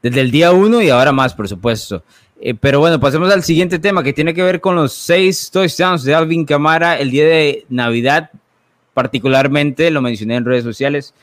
[0.01, 2.01] Desde el día uno y ahora más, por supuesto.
[2.39, 6.05] Eh, pero bueno, pasemos al siguiente tema que tiene que ver con los seis touchdowns
[6.05, 8.29] de Alvin Camara el día de Navidad,
[8.93, 11.13] particularmente, lo mencioné en redes sociales.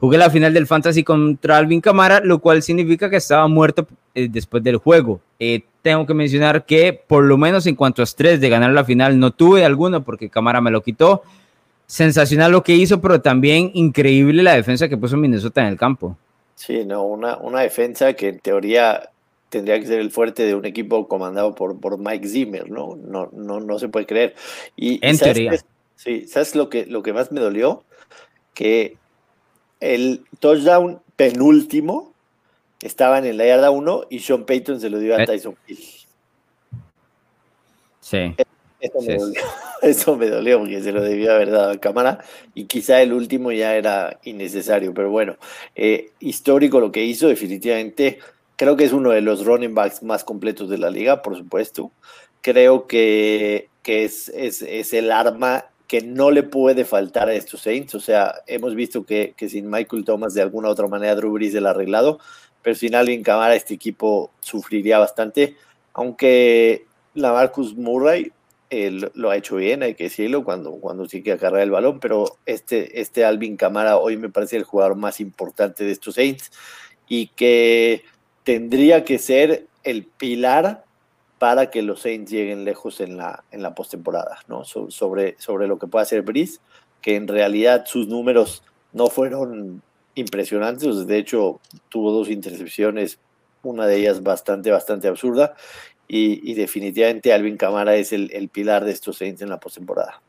[0.00, 4.28] Jugué la final del Fantasy contra Alvin Camara, lo cual significa que estaba muerto eh,
[4.30, 5.20] después del juego.
[5.40, 8.84] Eh, tengo que mencionar que por lo menos en cuanto a estrés de ganar la
[8.84, 11.22] final no tuve alguno porque Cámara me lo quitó.
[11.86, 16.16] Sensacional lo que hizo, pero también increíble la defensa que puso Minnesota en el campo.
[16.54, 19.10] Sí, no, una, una defensa que en teoría
[19.48, 22.96] tendría que ser el fuerte de un equipo comandado por, por Mike Zimmer, ¿no?
[22.96, 24.34] No, no, no se puede creer.
[24.76, 25.52] Y, en teoría.
[25.96, 27.84] sí, ¿sabes lo que, lo que más me dolió?
[28.54, 28.96] Que
[29.80, 32.12] el touchdown penúltimo
[32.80, 35.26] estaban en la yarda 1 y Sean Payton se lo dio a eh.
[35.26, 35.78] Tyson Hill.
[38.00, 38.34] Sí.
[39.82, 43.52] Eso me, dolió, porque se lo debió haber dado a cámara y quizá el último
[43.52, 45.36] ya era innecesario, pero bueno,
[45.74, 48.18] eh, histórico lo que hizo, definitivamente.
[48.56, 51.92] Creo que es uno de los running backs más completos de la liga, por supuesto.
[52.40, 57.62] Creo que, que es, es, es el arma que no le puede faltar a estos
[57.62, 57.96] Saints.
[57.96, 61.54] O sea, hemos visto que, que sin Michael Thomas de alguna otra manera Drew Brees
[61.54, 62.20] el arreglado
[62.62, 65.56] pero sin alguien Camara este equipo sufriría bastante,
[65.94, 68.32] aunque la Marcus Murray
[68.70, 72.00] eh, lo ha hecho bien, hay que decirlo, cuando, cuando sí que agarrar el balón,
[72.00, 76.50] pero este, este Alvin Camara hoy me parece el jugador más importante de estos Saints
[77.08, 78.04] y que
[78.44, 80.84] tendría que ser el pilar
[81.38, 84.64] para que los Saints lleguen lejos en la, en la postemporada, ¿no?
[84.64, 86.58] sobre, sobre lo que puede hacer Brice,
[87.00, 89.82] que en realidad sus números no fueron
[90.14, 91.06] impresionantes.
[91.06, 93.18] De hecho, tuvo dos intercepciones,
[93.62, 95.54] una de ellas bastante, bastante absurda.
[96.10, 100.22] Y, definitivamente Alvin Camara es el, pilar de estos Saints en la postemporada.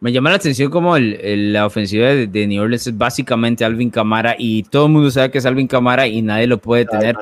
[0.00, 4.62] Me llama la atención como la ofensiva de, New Orleans es básicamente Alvin Camara y
[4.62, 7.14] todo el mundo sabe que es Alvin Camara y nadie lo puede tener.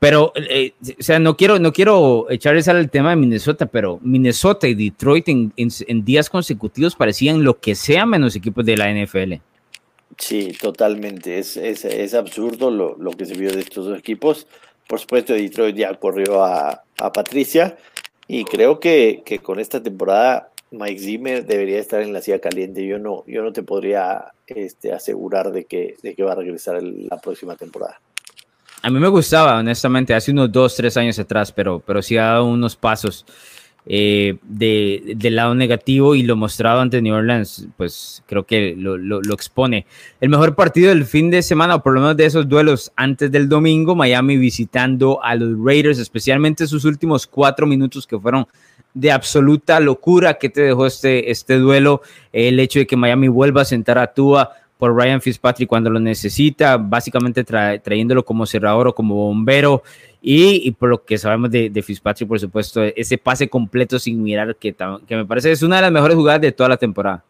[0.00, 4.66] Pero, eh, o sea, no quiero, no quiero echarles al tema de Minnesota, pero Minnesota
[4.66, 9.34] y Detroit en, días consecutivos parecían lo que sea menos equipos de la NFL.
[10.16, 11.38] Sí, totalmente.
[11.38, 14.46] Es, es, es absurdo lo, lo, que se vio de estos dos equipos.
[14.88, 17.76] Por supuesto, Detroit ya corrió a, a Patricia
[18.26, 22.86] y creo que, que, con esta temporada Mike Zimmer debería estar en la silla caliente.
[22.86, 26.82] Yo no, yo no te podría este, asegurar de que, de que va a regresar
[26.82, 28.00] la próxima temporada.
[28.82, 32.24] A mí me gustaba, honestamente, hace unos dos, tres años atrás, pero, pero sí ha
[32.24, 33.26] dado unos pasos
[33.86, 38.96] eh, de, del lado negativo y lo mostrado ante New Orleans, pues creo que lo,
[38.96, 39.86] lo, expone.
[40.20, 43.30] El mejor partido del fin de semana, o por lo menos de esos duelos antes
[43.30, 48.46] del domingo, Miami visitando a los Raiders, especialmente sus últimos cuatro minutos que fueron
[48.94, 53.62] de absoluta locura que te dejó este, este duelo, el hecho de que Miami vuelva
[53.62, 58.94] a sentar a Tua por Ryan Fitzpatrick cuando lo necesita, básicamente trayéndolo como cerrador o
[58.94, 59.84] como bombero.
[60.22, 64.56] Y, por lo que sabemos de, de, Fitzpatrick, por supuesto, ese pase completo sin mirar,
[64.56, 64.74] que,
[65.06, 67.22] que me parece es una de las mejores jugadas de toda la temporada.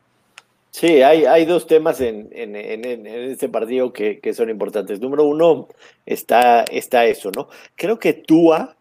[0.70, 5.00] Sí, hay, hay dos temas en, en, en, este partido que, que, son importantes.
[5.00, 5.68] Número uno,
[6.06, 7.48] está, está eso, ¿no?
[7.74, 8.76] Creo que Tua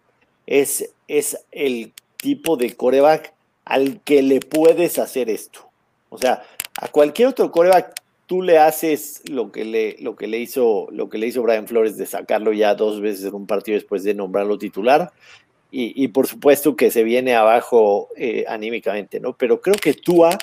[0.45, 3.33] es, es el tipo de coreback
[3.65, 5.69] al que le puedes hacer esto.
[6.09, 6.43] O sea,
[6.79, 7.93] a cualquier otro coreback
[8.29, 11.67] tú le haces lo que le, lo que le hizo, lo que le hizo Brian
[11.67, 15.11] Flores de sacarlo ya dos veces en un partido después de nombrarlo titular.
[15.71, 19.33] Y, por supuesto que se viene abajo eh, anímicamente, ¿no?
[19.33, 20.37] Pero creo que Tua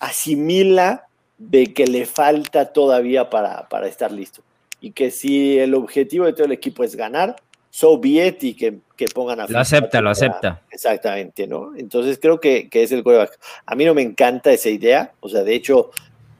[0.00, 1.06] asimila
[1.38, 4.42] de que le falta todavía para, para estar listo.
[4.80, 7.36] Y que si el objetivo de todo el equipo es ganar,
[7.70, 9.46] so be y que, que pongan a...
[9.48, 10.62] Lo acepta, lo acepta.
[10.70, 11.76] Exactamente, ¿no?
[11.76, 13.38] Entonces creo que, que es el quarterback.
[13.66, 15.90] A mí no me encanta esa idea, o sea, de hecho,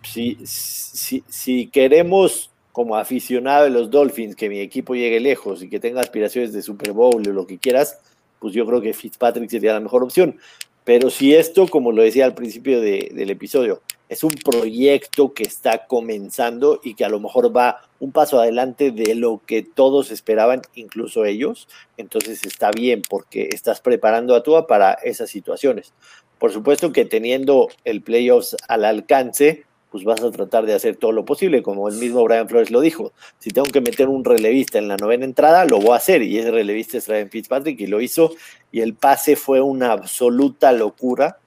[0.02, 6.00] si, queremos como aficionado de los Dolphins que mi equipo llegue lejos y que tenga
[6.00, 8.00] aspiraciones de Super Bowl o lo que quieras,
[8.38, 10.38] pues yo creo que Fitzpatrick sería la mejor opción.
[10.84, 15.87] Pero si esto, como lo decía al principio del episodio, es un proyecto que está
[15.87, 20.62] comenzando y que a lo mejor va un paso adelante de lo que todos esperaban,
[20.74, 25.92] incluso ellos, entonces está bien porque estás preparando a Tua para esas situaciones.
[26.38, 31.12] Por supuesto que teniendo el playoffs al alcance, pues vas a tratar de hacer todo
[31.12, 33.12] lo posible, como el mismo Brian Flores lo dijo.
[33.38, 36.38] Si tengo que meter un relevista en la novena entrada, lo voy a hacer, y
[36.38, 38.33] ese relevista es Ryan Fitzpatrick, y lo hizo,
[38.70, 41.38] y el pase fue una absoluta locura.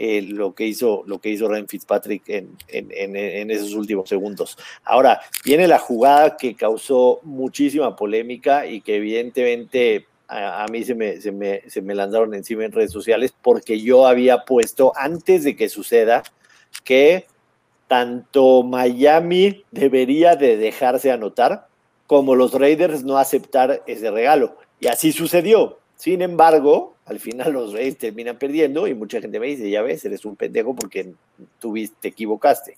[0.00, 4.56] Eh, lo que hizo lo que hizo Ryan Fitzpatrick en, en, esos últimos segundos.
[4.84, 10.94] Ahora, viene la jugada que causó muchísima polémica y que evidentemente a, a mí se
[10.94, 15.42] me, se, me, se me lanzaron encima en redes sociales porque yo había puesto antes
[15.42, 16.22] de que suceda
[16.84, 17.26] que
[17.88, 21.66] tanto Miami debería de dejarse anotar
[22.06, 24.56] como los Raiders no aceptar ese regalo.
[24.80, 25.78] Y así sucedió.
[25.96, 30.04] Sin embargo, al final los Raiders terminan perdiendo y mucha gente me dice, ya ves,
[30.04, 31.12] eres un pendejo porque
[31.58, 32.76] tuviste, te equivocaste.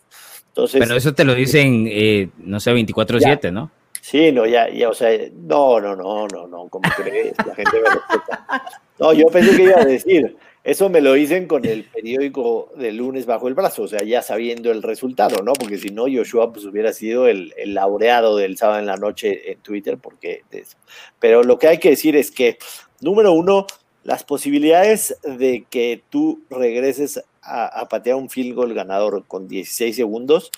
[0.49, 3.70] Entonces, Pero eso te lo dicen, eh, no sé, 24/7, ¿no?
[4.01, 7.81] Sí, no, ya, ya, o sea, no, no, no, no, no, como crees, la gente
[7.83, 8.64] me respeta.
[8.99, 10.37] No, yo pensé que iba a decir,
[10.71, 14.23] eso me lo dicen con el periódico de lunes bajo el brazo, o sea, ya
[14.23, 15.53] sabiendo el resultado, ¿no?
[15.53, 19.59] Porque si no, Joshua pues hubiera sido el, laureado del sábado en la noche en
[19.59, 20.77] Twitter, porque eso.
[21.19, 22.57] Pero lo que hay que decir es que,
[23.01, 23.67] número uno,
[24.05, 29.97] las posibilidades de que tú regreses a, a patear un field goal ganador con 16
[29.97, 30.53] segundos,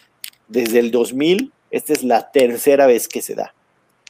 [0.47, 3.55] desde el 2000, esta es la tercera vez que se da.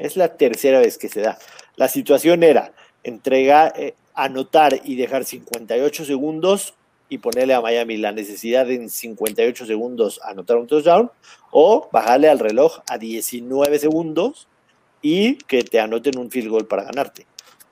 [0.01, 1.39] Es la tercera vez que se da.
[1.77, 2.73] La situación era
[3.05, 6.75] entregar, eh, anotar y dejar 58 segundos
[7.09, 11.11] y ponerle a Miami la necesidad de en 58 segundos anotar un touchdown
[11.51, 14.49] o bajarle al reloj a 19 segundos
[15.03, 17.27] y que te anoten un field goal para ganarte.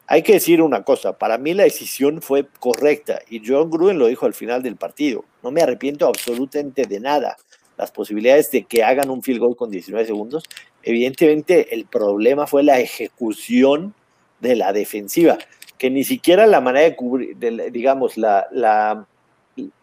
[0.06, 4.08] Hay que decir una cosa, para mí la decisión fue correcta y John Gruden lo
[4.08, 5.24] dijo al final del partido.
[5.42, 7.36] No me arrepiento absolutamente de nada.
[7.78, 10.44] Las posibilidades de que hagan un field goal con 19 segundos,
[10.82, 13.94] evidentemente el problema fue la ejecución
[14.40, 15.38] de la defensiva
[15.80, 17.38] que ni siquiera la manera de cubrir,
[17.72, 19.06] digamos, la, la,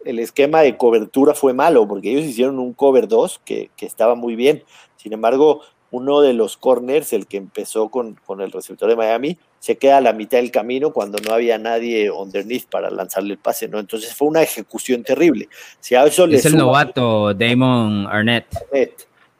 [0.06, 4.14] el esquema de cobertura fue malo, porque ellos hicieron un cover 2 que, que, estaba
[4.14, 4.64] muy bien.
[4.96, 9.40] Sin embargo, uno de los corners, el que empezó con, con, el receptor de Miami,
[9.58, 13.40] se queda a la mitad del camino cuando no había nadie underneath para lanzarle el
[13.40, 13.80] pase, ¿no?
[13.80, 15.50] Entonces fue una ejecución terrible.
[15.80, 18.46] Si a eso es el novato Damon Arnett.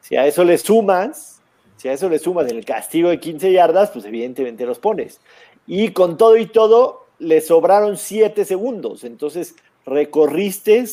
[0.00, 1.40] Si a eso le sumas,
[1.78, 5.20] si a eso le sumas el castigo de 15 yardas, pues evidentemente los pones.
[5.68, 9.04] Y con todo y todo, le sobraron 7 segundos.
[9.04, 9.54] Entonces,
[9.84, 10.84] recorriste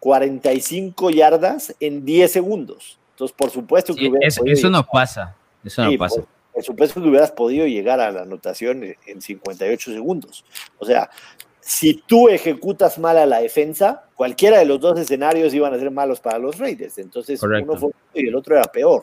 [0.00, 2.98] 45 yardas en 10 segundos.
[3.10, 5.34] Entonces, por supuesto que Eso no pasa.
[5.64, 6.22] Eso no pasa.
[6.52, 10.44] Por, supuesto que hubieras podido llegar a la anotación en 58 segundos.
[10.78, 11.10] O sea,
[11.60, 15.90] si tú ejecutas mal a la defensa, cualquiera de los dos escenarios iban a ser
[15.90, 16.98] malos para los Raiders.
[16.98, 19.02] Entonces, uno fue y el otro era peor.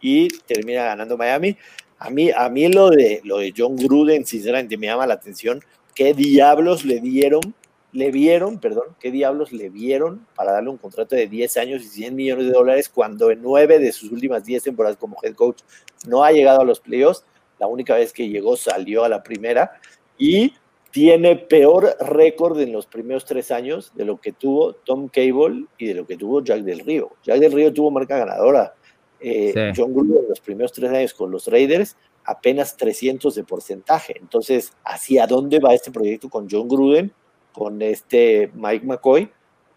[0.00, 1.56] Y termina ganando Miami.
[1.98, 5.60] A mí, a mí lo, de, lo de John Gruden, sinceramente, me llama la atención.
[5.94, 7.54] ¿Qué diablos le dieron?
[7.92, 11.88] Le vieron, perdón, ¿qué diablos le vieron para darle un contrato de 10 años y
[11.88, 15.62] 100 millones de dólares cuando en nueve de sus últimas 10 temporadas como head coach
[16.06, 17.24] no ha llegado a los playoffs?
[17.58, 19.80] La única vez que llegó salió a la primera
[20.18, 20.52] y
[20.90, 25.86] tiene peor récord en los primeros tres años de lo que tuvo Tom Cable y
[25.86, 27.12] de lo que tuvo Jack del Río.
[27.22, 28.74] Jack del Río tuvo marca ganadora
[29.20, 34.16] eh, John Gruden en los primeros tres años con los Raiders apenas 300 de porcentaje.
[34.18, 37.12] Entonces, ¿hacia dónde va este proyecto con John Gruden,
[37.52, 39.30] con este Mike McCoy,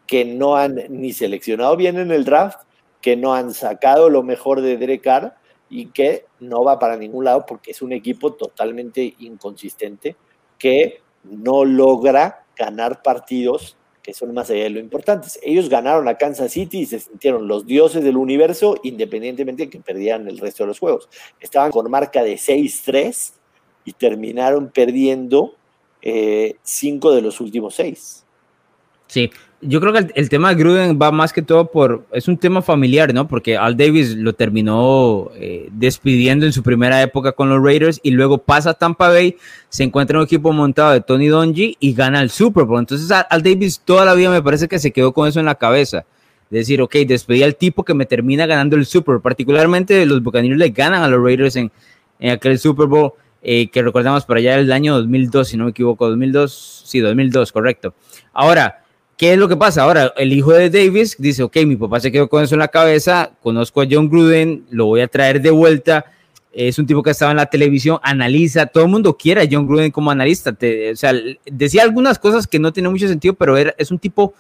[0.08, 2.62] que no han ni seleccionado bien en el draft,
[3.02, 5.36] que no han sacado lo mejor de Derek Carr
[5.70, 10.16] y que no va para ningún lado porque es un equipo totalmente inconsistente
[10.58, 13.78] que no logra ganar partidos
[14.14, 15.40] son más allá de lo importantes.
[15.44, 19.80] Ellos ganaron a Kansas City y se sintieron los dioses del universo independientemente de que
[19.80, 21.10] perdieran el resto de los juegos.
[21.40, 23.34] Estaban con marca de 6-3
[23.86, 25.56] y terminaron perdiendo
[26.02, 28.26] 5 eh, de los últimos 6.
[29.08, 29.30] Sí,
[29.62, 32.62] yo creo que el, tema de Gruden va más que todo por, es un tema
[32.62, 33.28] familiar, ¿no?
[33.28, 38.12] Porque Al Davis lo terminó eh, despidiendo en su primera época con los Raiders y
[38.12, 39.36] luego pasa a Tampa Bay,
[39.68, 42.80] se encuentra en un equipo montado de Tony Dungy y gana el Super Bowl.
[42.80, 45.56] Entonces Al Davis toda la vida me parece que se quedó con eso en la
[45.56, 46.06] cabeza.
[46.50, 49.22] decir, ok, despedí al tipo que me termina ganando el Super Bowl.
[49.22, 51.72] Particularmente los Buccaneers le ganan a los Raiders en,
[52.20, 55.72] en aquel Super Bowl eh, que recordamos por allá del año 2002, si no me
[55.72, 57.94] equivoco, 2002, sí, 2002, correcto.
[58.34, 58.84] Ahora,
[59.20, 59.84] ¿qué es lo que pasa?
[59.84, 62.70] Ahora, el hijo de Davis dice, ok, mi papá se quedó con eso en la
[62.70, 66.06] cabeza, conozco a John Gruden, lo voy a traer de vuelta,
[66.54, 69.68] es un tipo que estaba en la televisión, analiza, todo el mundo quiere a John
[69.68, 71.14] Gruden como analista, o sea,
[71.46, 74.34] decía algunas cosas que no tienen mucho sentido, pero era, es un tipo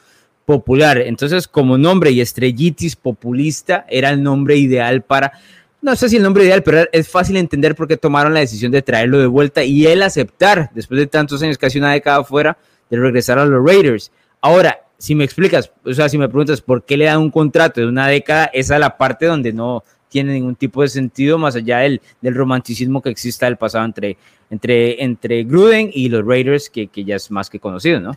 [0.45, 5.33] popular, entonces como nombre y estrellitis populista era el nombre ideal para
[5.81, 8.71] no sé si el nombre ideal, pero es fácil entender por qué tomaron la decisión
[8.71, 12.57] de traerlo de vuelta y él aceptar, después de tantos años, casi una década fuera,
[12.89, 14.11] de regresar a los Raiders.
[14.41, 17.81] Ahora, si me explicas, o sea, si me preguntas por qué le dan un contrato
[17.81, 21.55] de una década, esa es la parte donde no tiene ningún tipo de sentido, más
[21.55, 24.17] allá del, del romanticismo que exista del pasado entre,
[24.49, 28.11] entre, entre Gruden y los Raiders, que, que ya es más que conocido, ¿no?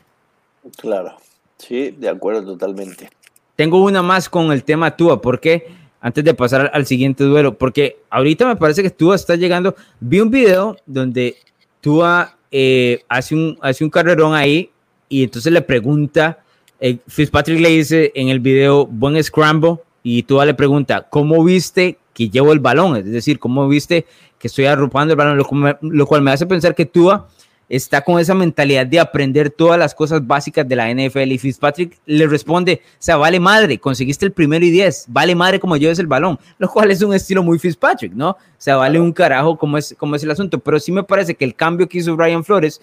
[0.78, 1.16] Claro,
[1.58, 3.10] sí, de acuerdo totalmente.
[3.56, 5.66] Tengo una más con el tema Tua, porque
[6.00, 9.76] antes de pasar al siguiente duelo, porque ahorita me parece que Tua está llegando.
[10.00, 11.36] Vi un video donde
[11.80, 14.70] Tua eh, hace, un, hace un carrerón ahí
[15.12, 16.38] y entonces le pregunta,
[16.80, 21.98] eh, Fitzpatrick le dice en el video, buen scramble, y Tua le pregunta, ¿cómo viste
[22.14, 22.96] que llevo el balón?
[22.96, 24.06] Es decir, ¿cómo viste
[24.38, 25.36] que estoy arropando el balón?
[25.36, 27.28] Lo, lo cual me hace pensar que Tua
[27.68, 31.98] está con esa mentalidad de aprender todas las cosas básicas de la NFL y Fitzpatrick
[32.06, 35.98] le responde, o sea, vale madre, conseguiste el primero y diez, vale madre como lleves
[35.98, 38.30] el balón, lo cual es un estilo muy Fitzpatrick, ¿no?
[38.30, 41.34] O sea, vale un carajo como es, como es el asunto, pero sí me parece
[41.34, 42.80] que el cambio que hizo Brian Flores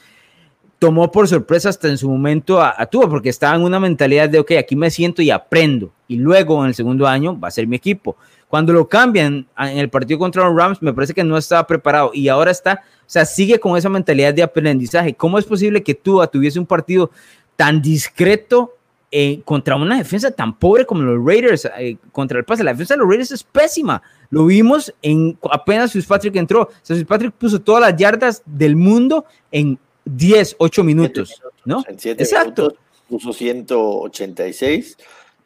[0.80, 4.30] tomó por sorpresa hasta en su momento a, a Tua, porque estaba en una mentalidad
[4.30, 7.52] de, ok, aquí me siento y aprendo, y luego en el segundo año va a
[7.52, 8.16] ser mi equipo.
[8.48, 12.10] Cuando lo cambian en el partido contra los Rams, me parece que no estaba preparado
[12.16, 15.16] y ahora está o sea, sigue con esa mentalidad de aprendizaje.
[15.16, 17.10] ¿Cómo es posible que tú tuviese un partido
[17.56, 18.76] tan discreto
[19.10, 22.64] eh, contra una defensa tan pobre como los Raiders eh, contra el pase?
[22.64, 24.00] La defensa de los Raiders es pésima.
[24.30, 26.62] Lo vimos en apenas Fitzpatrick entró.
[26.62, 26.96] O sea,
[27.32, 29.80] puso todas las yardas del mundo en
[30.16, 31.84] 10, 8 minutos, ¿no?
[31.88, 32.76] En 7 Exacto.
[33.08, 34.98] puso 186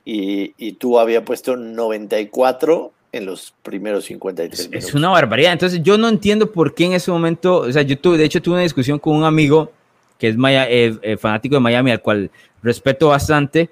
[0.05, 4.89] y, y tú había puesto 94 en los primeros 53 minutos.
[4.89, 5.53] Es una barbaridad.
[5.53, 8.41] Entonces, yo no entiendo por qué en ese momento, o sea, yo tuve, de hecho,
[8.41, 9.71] tuve una discusión con un amigo
[10.17, 13.69] que es eh, eh, fanático de Miami, al cual respeto bastante,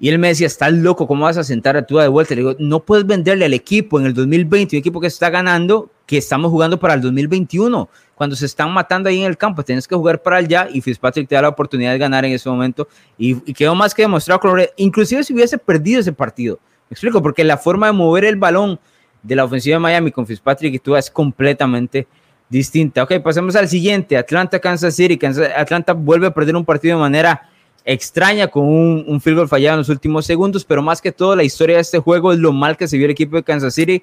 [0.00, 2.34] y él me decía, estás loco, ¿cómo vas a sentar a Tua de vuelta?
[2.34, 5.90] Le digo, no puedes venderle al equipo en el 2020, un equipo que está ganando,
[6.06, 7.88] que estamos jugando para el 2021.
[8.14, 11.28] Cuando se están matando ahí en el campo, tienes que jugar para allá y Fitzpatrick
[11.28, 12.86] te da la oportunidad de ganar en ese momento.
[13.18, 14.40] Y, quedó más que demostrado,
[14.76, 16.58] inclusive si hubiese perdido ese partido,
[16.90, 18.78] explico, porque la forma de mover el balón
[19.22, 22.06] de la ofensiva de Miami con Fitzpatrick y tú es completamente
[22.48, 23.02] distinta.
[23.02, 25.18] Ok, pasemos al siguiente, Atlanta, Kansas City.
[25.56, 27.48] Atlanta vuelve a perder un partido de manera
[27.84, 31.36] extraña con un, un field goal fallado en los últimos segundos, pero más que todo
[31.36, 33.74] la historia de este juego es lo mal que se vio el equipo de Kansas
[33.74, 34.02] City.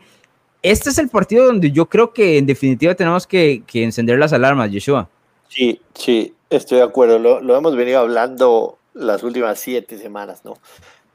[0.64, 4.34] Este es el partido donde yo creo que en definitiva tenemos que, que encender las
[4.34, 5.09] alarmas, Yeshua.
[5.47, 7.20] Sí, sí, estoy de acuerdo.
[7.20, 10.57] Lo, lo hemos venido hablando las últimas siete semanas, ¿no?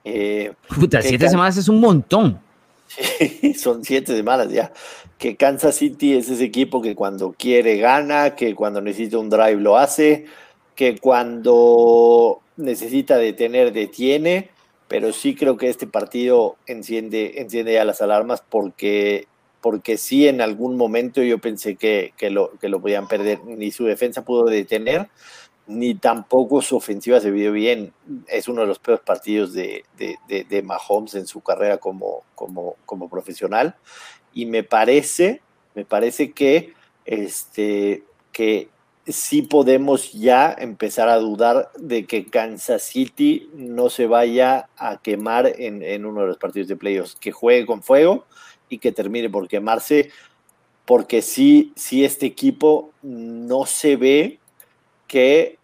[0.05, 2.41] Eh, Puta, siete semanas es un montón.
[2.89, 4.73] Sí, son siete semanas ya.
[5.19, 9.61] Que Kansas City es ese equipo que cuando quiere gana, que cuando necesita un drive
[9.61, 10.27] lo hace,
[10.77, 14.51] que cuando necesita detener detiene,
[14.87, 19.27] pero sí creo que este partido enciende, enciende ya las alarmas porque,
[19.61, 23.71] porque sí en algún momento yo pensé que, que, lo, que lo podían perder, ni
[23.71, 25.09] su defensa pudo detener,
[25.67, 27.93] ni tampoco su ofensiva se vio bien.
[28.29, 33.09] Es uno de los peores partidos de, de, Mahomes en su carrera como, como, como,
[33.09, 33.77] profesional.
[34.33, 35.43] Y me parece,
[35.75, 36.73] me parece que,
[37.05, 38.69] este, que
[39.09, 45.53] sí podemos ya empezar a dudar de que Kansas City no se vaya a quemar
[45.59, 48.27] en, en uno de los partidos de playoffs, que juegue con fuego
[48.69, 50.11] y que termine por quemarse,
[50.85, 54.39] porque sí, sí este equipo no se ve
[55.07, 55.59] que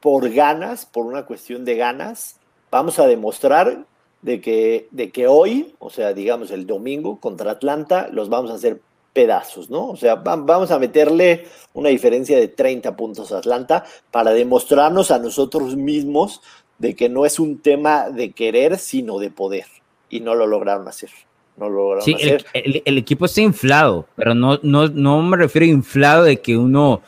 [0.00, 2.38] por ganas, por una cuestión de ganas,
[2.70, 3.86] vamos a demostrar
[4.22, 8.54] de que, de que hoy, o sea, digamos el domingo contra Atlanta, los vamos a
[8.54, 8.80] hacer
[9.12, 9.88] pedazos, ¿no?
[9.88, 15.18] O sea, vamos a meterle una diferencia de 30 puntos a Atlanta para demostrarnos a
[15.18, 16.42] nosotros mismos
[16.78, 19.64] de que no es un tema de querer, sino de poder.
[20.10, 21.10] Y no lo lograron hacer.
[21.56, 22.44] No lo lograron sí, hacer.
[22.52, 26.56] El, el, equipo está inflado, pero no, no, no me refiero a inflado de que
[26.56, 27.02] uno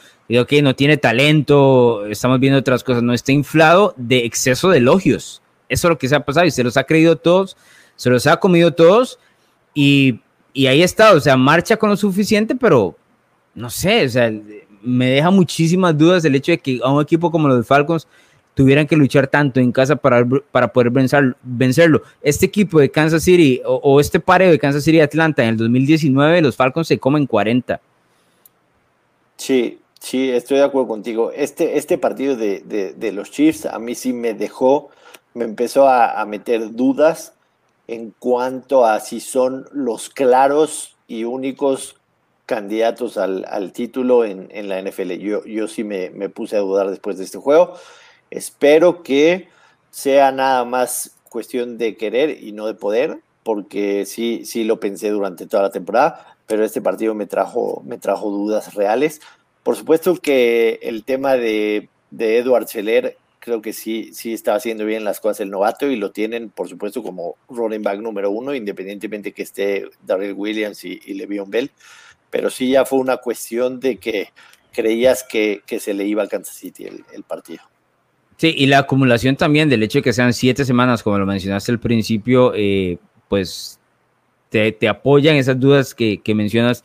[0.47, 5.41] que no tiene talento, estamos viendo otras cosas, no está inflado de exceso de elogios.
[5.69, 7.57] Eso es lo que se ha pasado y se los ha creído todos,
[7.97, 9.19] se los ha comido todos
[9.75, 10.21] y,
[10.53, 12.95] y ahí está, o sea, marcha con lo suficiente, pero
[13.55, 14.31] no sé, o sea,
[14.83, 18.07] me deja muchísimas dudas el hecho de que a un equipo como los Falcons
[18.59, 22.03] tuvieran que luchar tanto en casa para, para poder vencer, vencerlo.
[22.21, 26.43] Este equipo de Kansas City o, este pareo de Kansas City Atlanta en el 2019,
[26.43, 27.81] los Falcons se comen 40
[29.37, 31.31] Sí, sí, estoy de acuerdo contigo.
[31.31, 34.91] Este, este partido de, de, los Chiefs a mí sí me dejó,
[35.35, 37.35] me empezó a, a, meter dudas
[37.87, 41.95] en cuanto a si son los claros y únicos
[42.45, 45.13] candidatos al, al título en, en, la NFL.
[45.13, 47.75] Yo, yo sí me, me puse a dudar después de este juego.
[48.31, 49.49] Espero que
[49.91, 55.11] sea nada más cuestión de querer y no de poder, porque sí, sí lo pensé
[55.11, 59.21] durante toda la temporada, pero este partido me trajo, me trajo dudas reales.
[59.63, 64.85] Por supuesto que el tema de, de Edward Scheller, creo que sí, sí está haciendo
[64.85, 68.55] bien las cosas el novato y lo tienen, por supuesto, como running back número uno,
[68.55, 71.71] independientemente que esté Darrell Williams y, y Le'Veon Bell.
[72.31, 74.33] Pero sí ya fue una cuestión de que
[74.73, 77.63] creías que, que se le iba a Kansas City el, el partido.
[78.39, 81.73] Sí, y la acumulación también del hecho de que sean siete semanas, como lo mencionaste
[81.73, 83.81] al principio, eh, pues
[84.49, 86.85] te, te, apoyan esas dudas que, que, mencionas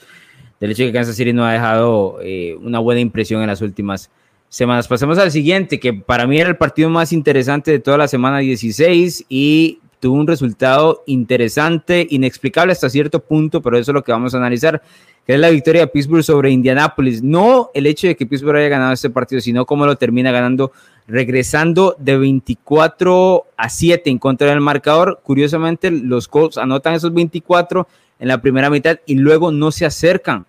[0.60, 3.62] del hecho de que Kansas City no ha dejado eh, una buena impresión en las
[3.62, 4.10] últimas
[4.50, 4.88] semanas.
[4.88, 8.40] Pasemos al siguiente, que para mí era el partido más interesante de toda la semana
[8.40, 14.12] 16 y tuvo un resultado interesante, inexplicable hasta cierto punto, pero eso es lo que
[14.12, 14.82] vamos a analizar
[15.26, 17.24] que es la victoria de Pittsburgh sobre Indianapolis.
[17.24, 20.72] No el hecho de que Pittsburgh haya ganado este partido, sino cómo lo termina ganando,
[21.08, 25.20] regresando de 24 a 7 en contra del marcador.
[25.24, 27.88] Curiosamente, los Colts anotan esos 24
[28.20, 30.46] en la primera mitad y luego no se acercan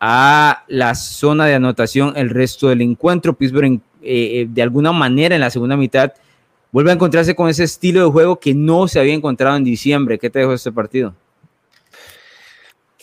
[0.00, 3.34] a la zona de anotación el resto del encuentro.
[3.34, 6.12] Pittsburgh, eh, de alguna manera, en la segunda mitad,
[6.70, 10.18] vuelve a encontrarse con ese estilo de juego que no se había encontrado en diciembre.
[10.18, 11.14] ¿Qué te dejó este partido?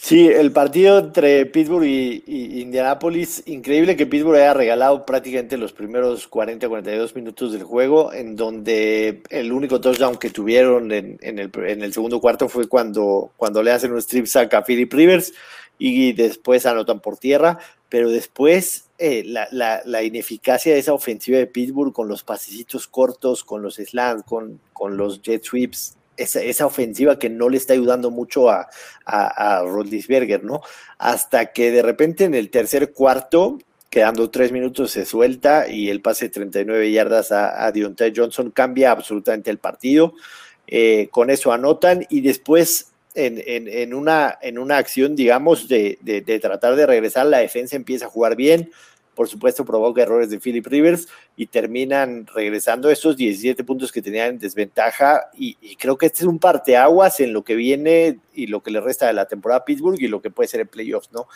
[0.05, 5.73] Sí, el partido entre Pittsburgh y, y, Indianapolis, increíble que Pittsburgh haya regalado prácticamente los
[5.73, 11.81] primeros 40-42 minutos del juego, en donde el único touchdown que tuvieron en, el, en,
[11.81, 15.33] el, segundo cuarto fue cuando, cuando le hacen un strip sack a Philip Rivers
[15.79, 17.57] y después anotan por tierra,
[17.89, 23.63] pero después eh, la, ineficacia de esa ofensiva de Pittsburgh con los pasecitos cortos, con
[23.63, 28.49] los slants, con, con los jet sweeps, esa, ofensiva que no le está ayudando mucho
[28.49, 28.67] a,
[29.05, 29.63] a,
[30.43, 30.61] ¿no?
[30.97, 33.59] Hasta que de repente en el tercer cuarto,
[33.89, 38.51] quedando tres minutos, se suelta y el pase de 39 yardas a, a Deontay Johnson
[38.51, 40.13] cambia absolutamente el partido.
[40.67, 45.97] Eh, con eso anotan y después en, en, en, una, en una acción, digamos, de,
[46.01, 48.71] de, de tratar de regresar, la defensa empieza a jugar bien
[49.15, 54.29] por supuesto provoca errores de Philip Rivers y terminan regresando esos 17 puntos que tenían
[54.29, 58.61] en desventaja y, creo que este es un parteaguas en lo que viene y lo
[58.61, 61.11] que le resta de la temporada a Pittsburgh y lo que puede ser en playoffs,
[61.11, 61.27] ¿no?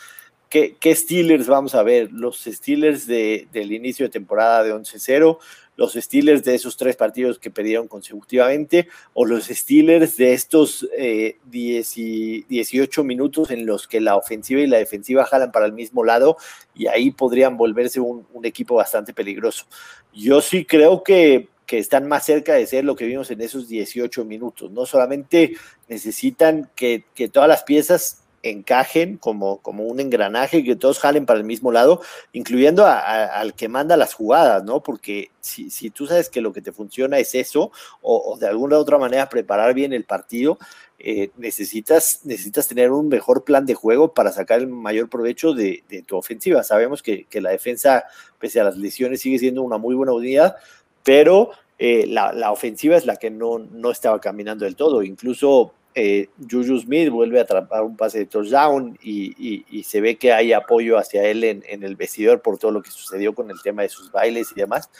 [0.48, 2.10] ¿Qué, qué Steelers vamos a ver?
[2.10, 5.38] Los Steelers de, del inicio de temporada de 11-0,
[5.80, 11.38] los Steelers de esos tres partidos que perdieron consecutivamente o los Steelers de estos eh,
[11.46, 15.72] 10 y 18 minutos en los que la ofensiva y la defensiva jalan para el
[15.72, 16.36] mismo lado
[16.74, 19.64] y ahí podrían volverse un, un equipo bastante peligroso.
[20.12, 23.66] Yo sí creo que, que están más cerca de ser lo que vimos en esos
[23.66, 24.70] 18 minutos.
[24.70, 25.56] No solamente
[25.88, 31.38] necesitan que, que todas las piezas encajen como, como un engranaje, que todos jalen para
[31.38, 32.00] el mismo lado,
[32.32, 34.82] incluyendo al que manda las jugadas, ¿no?
[34.82, 37.70] Porque si, si, tú sabes que lo que te funciona es eso,
[38.02, 40.58] o, de alguna u otra manera preparar bien el partido,
[40.98, 45.82] eh, necesitas, necesitas tener un mejor plan de juego para sacar el mayor provecho de,
[45.88, 46.62] de tu ofensiva.
[46.62, 48.04] Sabemos que, que, la defensa,
[48.38, 50.56] pese a las lesiones, sigue siendo una muy buena unidad,
[51.02, 55.02] pero eh, la, la, ofensiva es la que no, no estaba caminando del todo.
[55.02, 60.32] Incluso eh, Juju Smith vuelve a atrapar un pase de touchdown y, se ve que
[60.32, 63.82] hay apoyo hacia él en, el vestidor por todo lo que sucedió con el tema
[63.82, 64.90] de sus bailes y demás.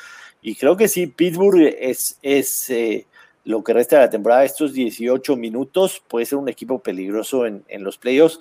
[0.42, 3.06] Y creo que sí, Pittsburgh es, eh,
[3.44, 7.64] lo que resta de la temporada, estos 18 minutos, puede ser un equipo peligroso en
[7.84, 8.40] los playoffs,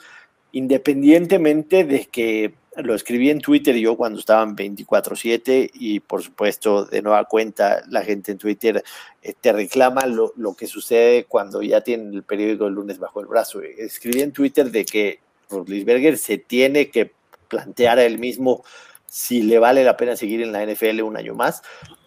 [0.51, 7.01] independientemente de que lo escribí en Twitter yo cuando estaban 24/7 y por supuesto de
[7.01, 8.83] nueva cuenta la gente en Twitter
[9.21, 13.21] eh, te reclama lo, lo, que sucede cuando ya tienen el periódico el lunes bajo
[13.21, 13.61] el brazo.
[13.61, 15.19] Escribí en Twitter de que
[15.49, 17.11] Rodlisberger se tiene que
[17.47, 18.63] plantear a él mismo
[19.05, 21.63] si le vale la pena seguir en la NFL un año más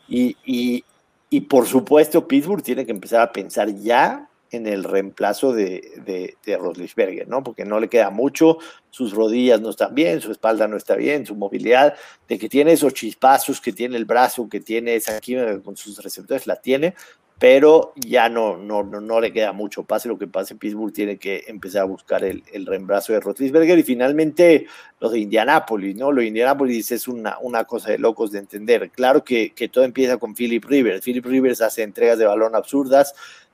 [0.08, 0.84] y, y,
[1.30, 6.36] y por supuesto Pittsburgh tiene que empezar a pensar ya en el reemplazo de, de,
[6.44, 7.42] de Roslisberger, ¿no?
[7.42, 8.58] Porque no le queda mucho,
[8.90, 11.94] sus rodillas no están bien, su espalda no está bien, su movilidad,
[12.28, 16.02] de que tiene esos chispazos, que tiene el brazo, que tiene esa química con sus
[16.02, 16.94] receptores, la tiene,
[17.38, 19.82] pero ya no, no, no, no le queda mucho.
[19.82, 23.76] Pase lo que pase, Pittsburgh tiene que empezar a buscar el, el reemplazo de Rotlisberger
[23.76, 24.68] y finalmente
[25.00, 26.12] lo de Indianápolis, ¿no?
[26.12, 28.90] Lo de Indianápolis es una, una cosa de locos de entender.
[28.90, 31.04] Claro que, que todo empieza con Philip Rivers.
[31.04, 33.12] Philip Rivers hace entregas de balón absurdas,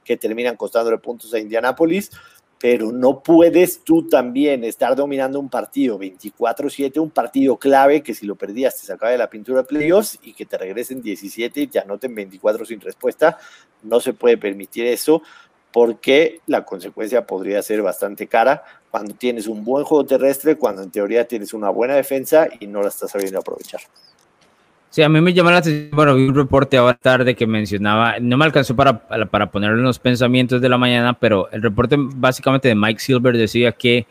[0.09, 2.11] que terminan costándole puntos a Indianápolis,
[2.59, 8.25] pero no puedes tú también estar dominando un partido 24-7, un partido clave que si
[8.25, 11.67] lo perdías te sacaba de la pintura de playoffs y que te regresen 17 y
[11.67, 13.37] te anoten 24 sin respuesta.
[13.83, 15.23] No se puede permitir eso
[15.75, 20.91] porque la consecuencia podría ser bastante cara cuando tienes un buen juego terrestre, cuando en
[20.91, 23.83] teoría tienes una buena defensa y no la estás sabiendo aprovechar.
[24.99, 28.19] Sí, a mí me llamó la atención, bueno, vi un reporte ahora tarde que mencionaba,
[28.19, 28.99] no me alcanzó para,
[29.31, 33.71] para ponerlo en pensamientos de la mañana, pero el reporte básicamente de Mike Silver decía
[33.71, 34.09] que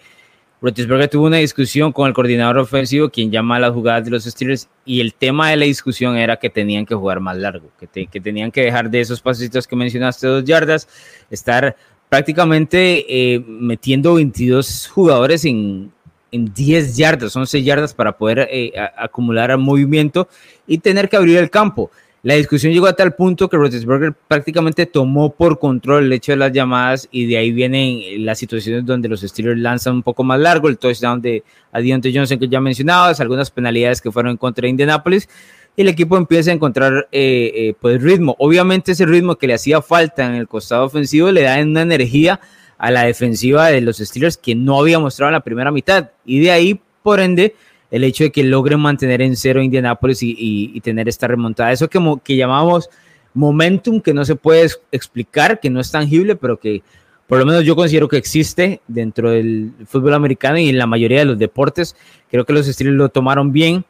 [0.62, 4.24] Roethlisberger tuvo una discusión con el coordinador ofensivo, quien llama a las jugadas de los
[4.24, 8.08] Steelers, y el tema de la discusión era que tenían que jugar más largo, que,
[8.08, 10.88] que tenían que dejar de esos pasitos que mencionaste, dos yardas,
[11.30, 11.76] estar
[12.08, 15.92] prácticamente eh, metiendo 22 jugadores en,
[16.32, 20.28] en 10 yardas, 11 yardas para poder eh, acumular movimiento
[20.66, 21.92] y tener que abrir el campo.
[22.24, 26.38] La discusión llegó a tal punto que Roethlisberger prácticamente tomó por control el hecho de
[26.38, 30.40] las llamadas y de ahí vienen las situaciones donde los Steelers lanzan un poco más
[30.40, 34.64] largo, el touchdown de Adionte Johnson que ya mencionabas, algunas penalidades que fueron en contra
[34.64, 35.30] de Indianapolis
[35.78, 38.36] y el equipo empieza a encontrar eh, eh, pues ritmo.
[38.40, 42.42] Obviamente ese ritmo que le hacía falta en el costado ofensivo le da una energía
[42.78, 46.12] a la defensiva de los Steelers que no había mostrado en la primera mitad.
[46.26, 47.56] Y de ahí, por ende,
[47.92, 51.72] el hecho de que logren mantener en cero Indianapolis y, y, tener esta remontada.
[51.72, 52.90] Eso que, que llamamos
[53.34, 56.84] momentum, que no se puede explicar, que no es tangible, pero que
[57.28, 61.20] por lo menos yo considero que existe dentro del fútbol americano y en la mayoría
[61.20, 61.96] de los deportes.
[62.30, 63.86] Creo que los Steelers lo tomaron bien.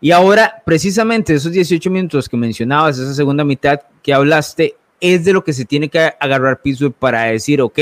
[0.00, 5.32] Y ahora, precisamente esos 18 minutos que mencionabas, esa segunda mitad que hablaste, es de
[5.32, 7.78] lo que se tiene que agarrar piso para decir, ok,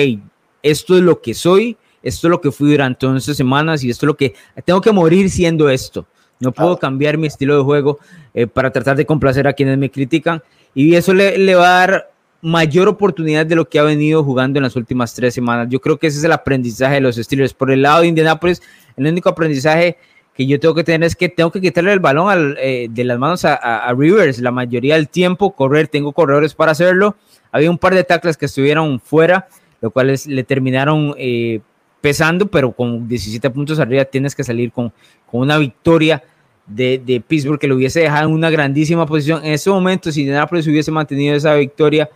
[0.63, 4.07] esto es lo que soy, esto es lo que fui durante 11 semanas y esto
[4.07, 4.35] es lo que
[4.65, 6.07] tengo que morir siendo esto.
[6.41, 7.99] No puedo cambiar mi estilo de juego
[8.35, 10.43] eh, para tratar de complacer a quienes me critican
[10.75, 12.11] y eso le, le, va a dar
[12.41, 15.69] mayor oportunidad de lo que ha venido jugando en las últimas tres semanas.
[15.71, 17.55] Yo creo que ese es el aprendizaje de los Steelers.
[17.55, 18.61] Por el lado de Indianapolis,
[18.97, 19.97] el único aprendizaje
[20.35, 23.19] que yo tengo que tener es que tengo que quitarle el balón eh, de las
[23.19, 27.17] manos a, a, Rivers la mayoría del tiempo, correr, tengo corredores para hacerlo.
[27.53, 29.47] Había un par de tackles que estuvieron fuera
[29.83, 31.61] lo cual le terminaron eh,
[32.01, 34.93] pesando, pero con 17 puntos arriba tienes que salir con,
[35.31, 36.23] con una victoria
[36.67, 39.45] de, de, Pittsburgh que lo hubiese dejado en una grandísima posición.
[39.45, 42.09] En ese momento, si Indianapolis hubiese mantenido esa victoria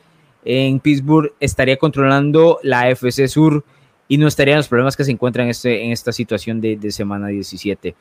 [0.44, 3.64] en Pittsburgh, estaría controlando la FC Sur
[4.08, 6.92] y no estarían los problemas que se encuentran en, este, en esta situación de, de
[6.92, 7.96] semana 17.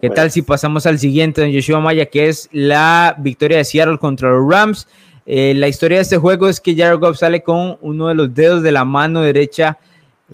[0.00, 3.98] ¿Qué tal si pasamos al siguiente, don Yoshua Maya, que es la victoria de Seattle
[3.98, 4.88] contra los Rams?
[5.24, 8.34] Eh, la historia de este juego es que Jared Goff sale con uno de los
[8.34, 9.78] dedos de la mano derecha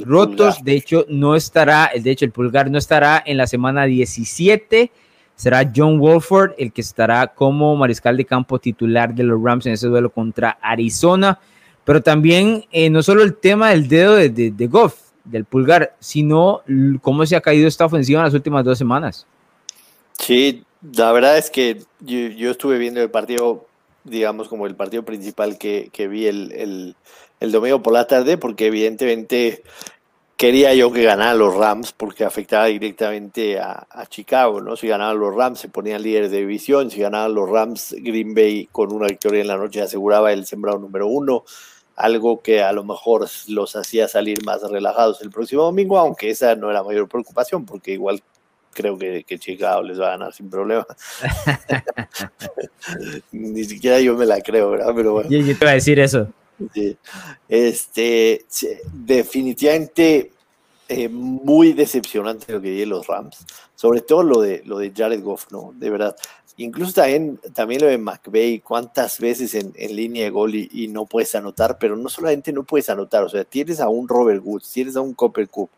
[0.05, 0.62] rotos.
[0.62, 4.91] De hecho, no estará, de hecho, el pulgar no estará en la semana 17.
[5.34, 9.74] Será John Wolford el que estará como mariscal de campo titular de los Rams en
[9.74, 11.39] ese duelo contra Arizona.
[11.84, 16.62] Pero también eh, no solo el tema del dedo de, de, Goff, del pulgar, sino
[17.01, 19.26] cómo se ha caído esta ofensiva en las últimas dos semanas.
[20.18, 23.67] Sí, la verdad es que yo, yo estuve viendo el partido
[24.09, 26.96] digamos, como el partido principal que, que vi el, el,
[27.40, 29.62] el, domingo por la tarde, porque evidentemente
[30.36, 34.76] quería yo que ganaran los Rams, porque afectaba directamente a, a Chicago, ¿no?
[34.76, 38.68] Si ganaban los Rams, se ponían líderes de división, si ganaban los Rams, Green Bay
[38.70, 41.44] con una victoria en la noche aseguraba el sembrado número uno
[41.98, 46.54] algo que a lo mejor los hacía salir más relajados el próximo domingo, aunque esa
[46.54, 48.22] no era mayor preocupación, porque igual
[48.79, 50.87] creo que, que, Chicago les va a ganar sin problema.
[53.33, 54.93] Ni siquiera yo me la creo, ¿verdad?
[54.95, 55.29] Pero bueno.
[55.29, 56.29] Yo, te iba a decir eso.
[56.72, 56.97] Sí.
[57.49, 58.45] Este,
[58.93, 60.31] definitivamente
[60.89, 65.22] eh, muy decepcionante lo que vi los Rams, sobre todo lo de, lo de Jared
[65.22, 65.72] Goff, ¿no?
[65.74, 66.16] De verdad.
[66.57, 70.89] Incluso también, también lo de McVeigh, cuántas veces en, en línea de gol y, y,
[70.89, 74.43] no puedes anotar, pero no solamente no puedes anotar, o sea, tienes a un Robert
[74.45, 75.70] Woods, tienes a un Copper Cup,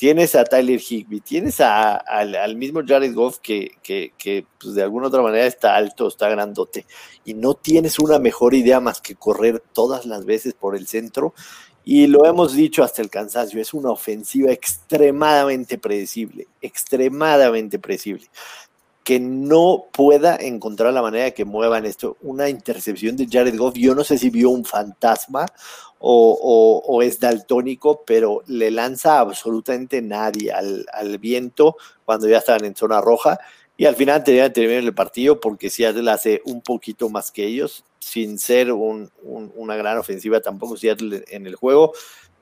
[0.00, 5.08] tienes a Tyler Higby, tienes al, mismo Jared Goff que, que, que pues de alguna
[5.08, 6.86] otra manera está alto, está grandote,
[7.22, 11.34] y no tienes una mejor idea más que correr todas las veces por el centro.
[11.84, 18.30] Y lo hemos dicho hasta el cansancio, es una ofensiva extremadamente predecible, extremadamente predecible
[19.04, 22.16] que no pueda encontrar la manera de que muevan esto.
[22.22, 25.46] Una intercepción de Jared Goff, yo no sé si vio un fantasma
[25.98, 33.00] o, es daltónico, pero le lanza absolutamente nadie al, viento cuando ya estaban en zona
[33.00, 33.38] roja.
[33.76, 37.84] Y al final que terminar el partido porque Seattle hace un poquito más que ellos,
[37.98, 41.92] sin ser una gran ofensiva tampoco Seattle en el juego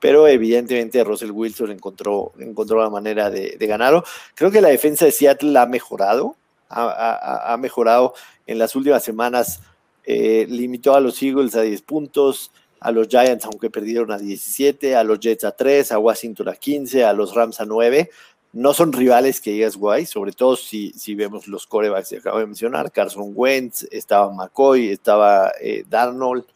[0.00, 4.04] pero evidentemente Russell Wilson encontró, encontró la manera de, de, ganarlo.
[4.36, 6.36] Creo que la defensa de Seattle ha mejorado,
[6.68, 8.14] ha, mejorado
[8.46, 9.60] en las últimas semanas.
[10.04, 12.50] Eh, limitó a los Eagles a 10 puntos,
[12.80, 16.54] a los Giants, aunque perdieron a 17, a los Jets a 3, a Washington a
[16.54, 18.10] 15, a los Rams a 9.
[18.52, 22.38] No son rivales que digas guay, sobre todo si, si vemos los corebacks que acabo
[22.38, 22.90] de mencionar.
[22.90, 26.46] Carson Wentz, estaba McCoy, estaba eh, Darnold,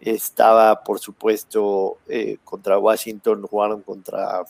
[0.00, 4.44] estaba por supuesto eh, contra Washington, jugaron contra,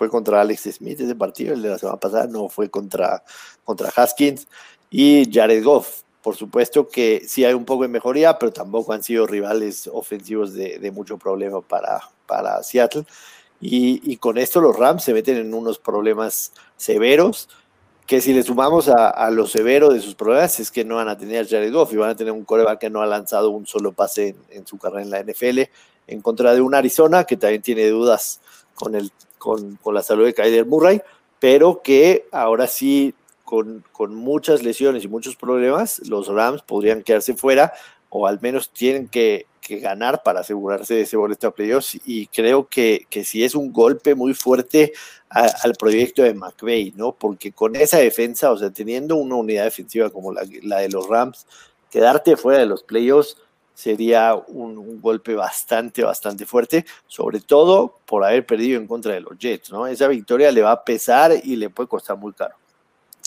[0.00, 3.22] fue contra Alex Smith ese partido, el de la semana pasada, no fue contra,
[3.64, 4.48] contra Haskins
[4.90, 9.02] y Jared Goff por supuesto que sí hay un poco de mejoría, pero tampoco han
[9.02, 13.04] sido rivales ofensivos de, mucho problema para, para Seattle.
[13.60, 17.50] Y, con esto los Rams se meten en unos problemas severos,
[18.06, 21.18] que si le sumamos a, lo severo de sus problemas es que no van a
[21.18, 23.66] tener a Jared Goff y van a tener un coreback que no ha lanzado un
[23.66, 25.60] solo pase en, su carrera en la NFL,
[26.06, 28.40] en contra de un Arizona que también tiene dudas
[28.74, 31.02] con, el, con, con la salud de Kyler Murray,
[31.40, 33.14] pero que ahora sí
[33.92, 37.72] con, muchas lesiones y muchos problemas, los Rams podrían quedarse fuera
[38.08, 42.00] o al menos tienen que, ganar para asegurarse de ese boleto a playoffs.
[42.04, 44.92] Y creo que, que sí es un golpe muy fuerte
[45.28, 47.12] al proyecto de McVeigh, ¿no?
[47.12, 51.46] Porque con esa defensa, o sea, teniendo una unidad defensiva como la, de los Rams,
[51.88, 53.36] quedarte fuera de los playoffs
[53.74, 59.38] sería un, golpe bastante, bastante fuerte, sobre todo por haber perdido en contra de los
[59.38, 59.86] Jets, ¿no?
[59.86, 62.54] Esa victoria le va a pesar y le puede costar muy caro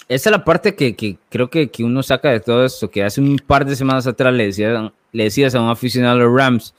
[0.08, 3.38] esa es la parte que, creo que, uno saca de todo esto, que hace un
[3.38, 4.52] par de semanas atrás le,
[5.12, 6.74] le decías a un aficionado de los Rams,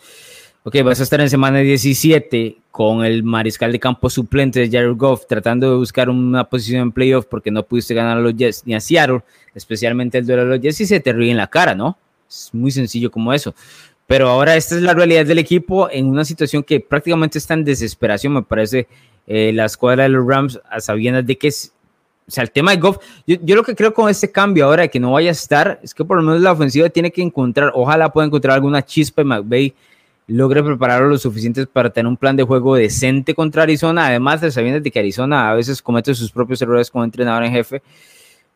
[0.63, 4.97] ok, vas a estar en semana 17 con el mariscal de campo suplente de Jared
[4.97, 8.63] Goff tratando de buscar una posición en playoff porque no pudiste ganar a los Jets
[8.67, 9.23] ni a Seattle,
[9.55, 11.97] especialmente el duelo de los Jets y se te ríe en la cara, ¿no?
[12.35, 13.55] Es muy sencillo como eso.
[14.07, 17.65] Pero ahora esta es la realidad del equipo en una situación que prácticamente está en
[17.65, 18.87] desesperación, me parece,
[19.27, 21.73] eh, la escuadra de los Rams a sabiendas de que es
[22.27, 24.83] o sea, el tema de Goff, yo, yo, lo que creo con este cambio ahora
[24.83, 27.21] de que no vaya a estar, es que por lo menos la ofensiva tiene que
[27.21, 29.75] encontrar, ojalá pueda encontrar alguna chispa y McVeigh
[30.27, 34.51] logre prepararlo lo suficiente para tener un plan de juego decente contra Arizona, además de
[34.51, 37.83] sabiendo de que Arizona a veces comete sus propios errores como entrenador en jefe,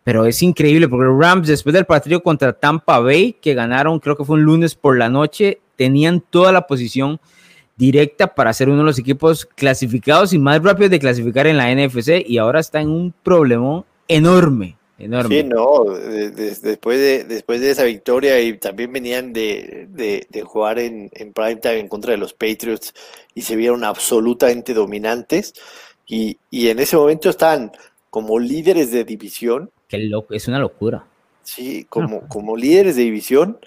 [0.09, 4.17] pero es increíble porque los Rams después del partido contra Tampa Bay, que ganaron creo
[4.17, 7.21] que fue un lunes por la noche, tenían toda la posición
[7.77, 11.71] directa para ser uno de los equipos clasificados y más rápidos de clasificar en la
[11.75, 14.79] NFC y ahora está en un problemón enorme.
[14.99, 15.43] Enorme.
[15.43, 21.11] Sí, no, después, de, después de esa victoria y también venían de, de, jugar en,
[21.13, 22.95] en primetime en contra de los Patriots
[23.35, 25.53] y se vieron absolutamente dominantes
[26.07, 27.73] y, y en ese momento están
[28.09, 29.71] como líderes de división.
[29.89, 31.05] Qué loco, es una locura.
[31.43, 33.59] Sí, como, como líderes de división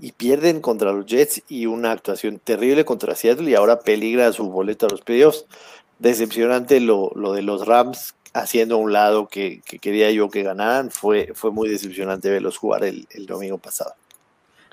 [0.00, 4.50] y pierden contra los Jets y una actuación terrible contra Seattle y ahora peligra su
[4.50, 5.46] boleto a los playoffs.
[5.98, 10.90] Decepcionante lo, lo de los Rams haciendo a un lado que, quería yo que ganaran.
[10.90, 13.94] Fue, fue muy decepcionante verlos jugar el, domingo pasado.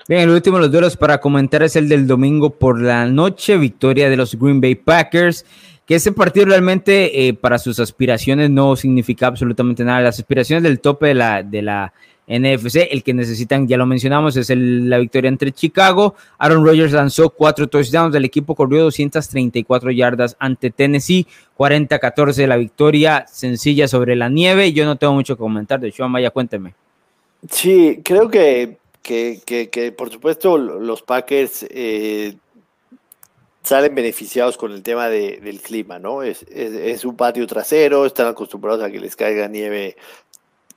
[0.08, 3.58] Bien, el último de los duelos para comentar es el del domingo por la noche,
[3.58, 5.44] victoria de los Green Bay Packers,
[5.88, 10.02] que ese partido realmente eh, para sus aspiraciones no significa absolutamente nada.
[10.02, 11.94] Las aspiraciones del tope de la, de la
[12.26, 12.88] NFC.
[12.90, 16.14] El que necesitan, ya lo mencionamos, es la victoria entre Chicago.
[16.36, 18.14] Aaron Rodgers lanzó cuatro touchdowns.
[18.14, 21.26] El equipo corrió 234 yardas ante Tennessee.
[21.56, 24.74] 40-14 la victoria sencilla sobre la nieve.
[24.74, 25.80] Yo no tengo mucho que comentar.
[25.80, 26.74] De hecho, Maya, cuénteme.
[27.50, 32.34] Sí, creo que, que, por supuesto los Packers eh,
[33.68, 36.22] salen beneficiados con el tema del clima, ¿no?
[36.22, 39.94] Es, es, es, un patio trasero, están acostumbrados a que les caiga nieve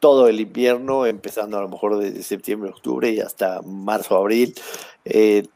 [0.02, 4.54] todo el invierno, empezando a lo mejor desde septiembre, octubre y hasta marzo, abril.
[5.06, 5.48] Eh,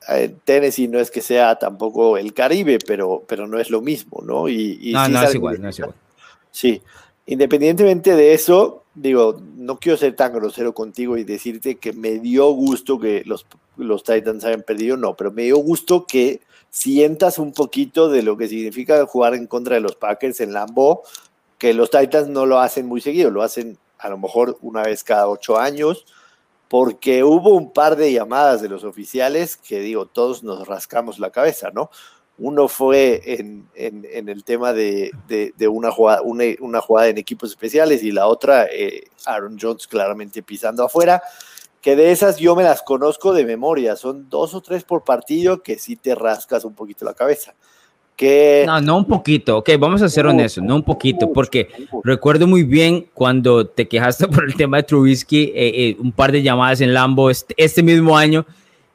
[0.46, 4.48] Tennessee no es que sea tampoco el Caribe, pero, pero no es lo mismo, ¿no?
[4.48, 5.96] Y, no, no es igual, no es igual.
[6.52, 6.82] Sí,
[7.26, 12.50] independientemente de eso, digo, no quiero ser tan grosero contigo y decirte que me dio
[12.52, 16.40] gusto que los, los Titans hayan perdido, no, pero me dio gusto que
[16.76, 21.03] sientas un poquito de lo que significa jugar en contra de los Packers en Lambeau,
[21.57, 25.01] que los Titans no lo hacen muy seguido, lo hacen a lo mejor una vez
[25.05, 26.05] cada ocho años,
[26.67, 31.30] porque hubo un par de llamadas de los oficiales que digo, todos nos rascamos la
[31.30, 31.91] cabeza, ¿no?
[32.38, 35.11] Uno fue en, el tema de,
[35.69, 40.84] una, jugada, una, jugada en equipos especiales y la otra, eh, Aaron Jones claramente pisando
[40.84, 41.23] afuera,
[41.86, 45.62] que de esas yo me las conozco de memoria, son dos o tres por partido
[45.62, 47.54] que sí te rascas un poquito la cabeza.
[48.66, 51.68] No, no un poquito, ok, vamos a ser honestos, no un poquito, porque
[52.04, 56.32] recuerdo muy bien cuando te quejaste por el tema de Trubisky, eh, eh, un par
[56.32, 58.48] de llamadas en Lambo este, este, mismo año,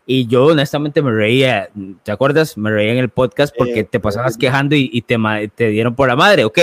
[0.05, 1.71] y yo honestamente me reía,
[2.03, 2.59] ¿te acuerdas?
[2.59, 5.17] Me reía en el podcast porque te pasabas quejando y, te,
[5.55, 6.59] te dieron por la madre, ok,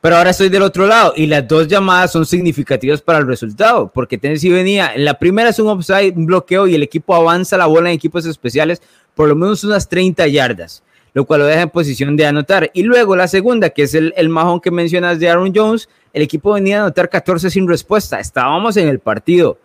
[0.00, 3.90] pero ahora estoy del otro lado y las dos llamadas son significativas para el resultado,
[3.92, 7.56] porque Tennessee venía, en la primera es un offside, un bloqueo y el equipo avanza
[7.56, 8.80] la bola en equipos especiales
[9.14, 10.82] por lo menos unas 30 yardas,
[11.14, 12.70] lo cual lo deja en posición de anotar.
[12.74, 16.22] Y luego la segunda, que es el, el majón que mencionas de Aaron Jones, el
[16.22, 19.58] equipo venía a anotar 14 sin respuesta, estábamos en el partido.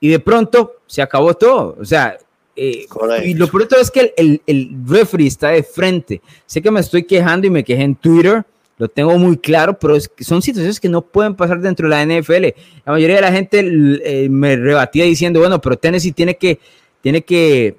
[0.00, 1.76] Y de pronto se acabó todo.
[1.80, 2.18] O sea,
[2.56, 2.86] eh,
[3.24, 6.20] y lo pronto es que el, el, referee está de frente.
[6.44, 8.44] Sé que me estoy quejando y me quejé en Twitter,
[8.82, 11.90] lo tengo muy claro, pero es que son situaciones que no pueden pasar dentro de
[11.90, 12.46] la NFL.
[12.84, 16.58] La mayoría de la gente eh, me rebatía diciendo, bueno, pero Tennessee tiene que,
[17.00, 17.76] tiene que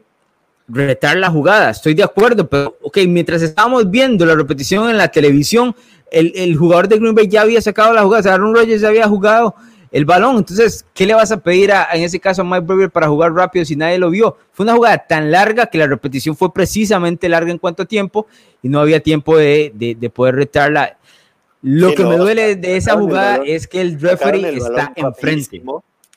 [0.69, 1.71] retar la jugada.
[1.71, 5.75] Estoy de acuerdo, pero ok, mientras estábamos viendo la repetición en la televisión,
[6.09, 9.05] el, el jugador de Green Bay ya había sacado la jugada, Aaron Rodgers ya había
[9.05, 9.55] jugado
[9.93, 10.37] el balón.
[10.37, 13.31] Entonces, ¿qué le vas a pedir a, en ese caso a Mike Brewer para jugar
[13.31, 14.35] rápido si nadie lo vio?
[14.51, 18.25] Fue una jugada tan larga que la repetición fue precisamente larga en cuanto a tiempo
[18.61, 20.97] y no había tiempo de, de, poder retarla.
[21.61, 25.61] Lo que me duele de esa jugada es que el referee está enfrente.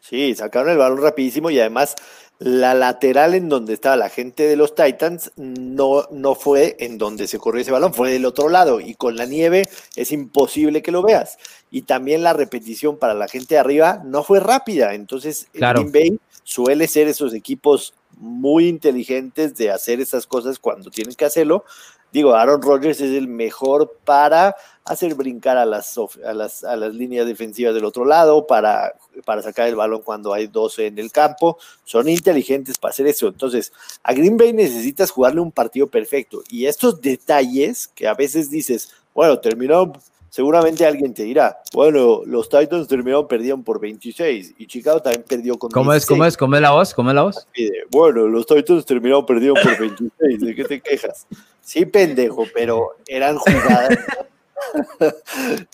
[0.00, 1.96] Sí, sacaron el balón rapidísimo y además
[2.38, 7.26] la lateral en donde estaba la gente de los Titans no, no fue en donde
[7.26, 9.62] se corrió ese balón, fue del otro lado y con la nieve
[9.96, 11.38] es imposible que lo veas.
[11.70, 14.94] Y también la repetición para la gente de arriba no fue rápida.
[14.94, 15.80] Entonces, claro.
[15.80, 21.24] Green Bay suele ser esos equipos muy inteligentes de hacer esas cosas cuando tienen que
[21.24, 21.64] hacerlo.
[22.12, 26.94] Digo, Aaron Rodgers es el mejor para hacer brincar a las, a las, a las
[26.94, 28.94] líneas defensivas del otro lado, para,
[29.24, 31.58] para sacar el balón cuando hay 12 en el campo.
[31.84, 33.26] Son inteligentes para hacer eso.
[33.26, 36.42] Entonces, a Green Bay necesitas jugarle un partido perfecto.
[36.48, 39.92] Y estos detalles que a veces dices, bueno, terminó
[40.36, 45.58] seguramente alguien te dirá, bueno, los Titans terminaron, perdieron por 26 y Chicago también perdió
[45.58, 47.48] con ¿Cómo es, cómo es, cómo es la voz, cómo es la voz?
[47.90, 51.26] Bueno, los Titans terminaron, perdieron por 26, ¿de qué te quejas?
[51.62, 53.98] Sí, pendejo, pero eran jugadas,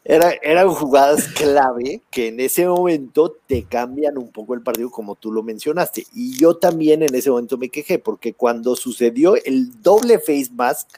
[0.05, 5.33] eran jugadas clave que en ese momento te cambian un poco el partido como tú
[5.33, 6.07] lo mencionaste.
[6.13, 10.89] Y yo también en ese momento me quejé porque cuando sucedió el doble face mask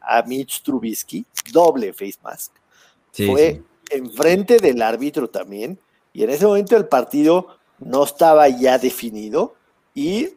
[0.00, 2.52] a Mitch Trubisky, doble face mask,
[3.12, 5.78] fue enfrente del árbitro también,
[6.12, 7.48] y en ese momento el partido
[7.78, 9.54] no estaba ya definido,
[9.94, 10.30] y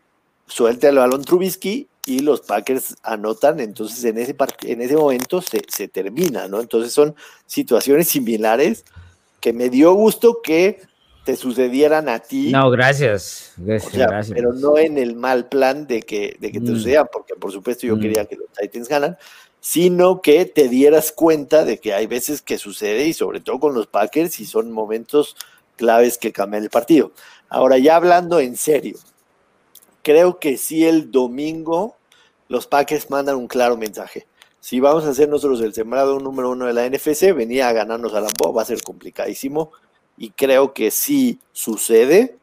[0.47, 5.61] suelta el balón Trubisky y los Packers anotan, entonces en ese, en ese momento se,
[5.67, 6.59] se termina, ¿no?
[6.59, 7.15] Entonces son
[7.45, 8.84] situaciones similares
[9.39, 10.82] que me dio gusto que
[11.24, 12.51] te sucedieran a ti.
[12.51, 13.53] No, gracias.
[13.57, 16.76] gracias, Pero no en el mal plan de que, de que te mm.
[16.76, 17.99] sucedan, porque por supuesto yo mm.
[17.99, 19.17] quería que los Titans ganan,
[19.66, 23.74] sino que te dieras cuenta de que hay veces que sucede y sobre todo con
[23.74, 25.38] los Packers y son momentos
[25.78, 27.14] claves que cambian el partido.
[27.47, 28.97] Ahora ya hablando en serio,
[30.01, 31.95] creo que si el domingo
[32.49, 34.28] los Packers mandan un claro mensaje.
[34.59, 38.14] Si vamos a ser nosotros el sembrado número uno de la NFC, venía a ganarnos
[38.14, 39.72] a la va a ser complicadísimo
[40.18, 42.36] y creo que si sucede,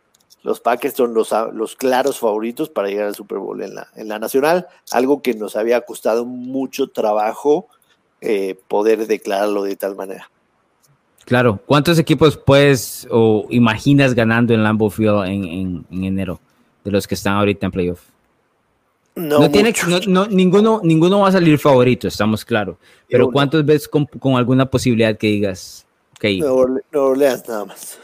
[0.43, 4.09] los Packers son los, los, claros favoritos para llegar al Super Bowl en la, en
[4.09, 7.69] la nacional, algo que nos había costado mucho trabajo
[8.21, 10.31] eh, poder declararlo de tal manera.
[11.27, 16.41] Claro, ¿cuántos equipos puedes o imaginas ganando en Lambeau Field en, enero
[16.85, 18.01] de los que están ahorita en playoff?
[19.17, 19.75] No, tiene,
[20.07, 22.77] no, ninguno, ninguno va a salir favorito, estamos claros.
[23.09, 25.87] Pero ¿cuántos ves con, alguna posibilidad que digas?
[26.17, 26.41] Okay.
[26.41, 26.55] No,
[26.93, 27.99] Orleans nada más.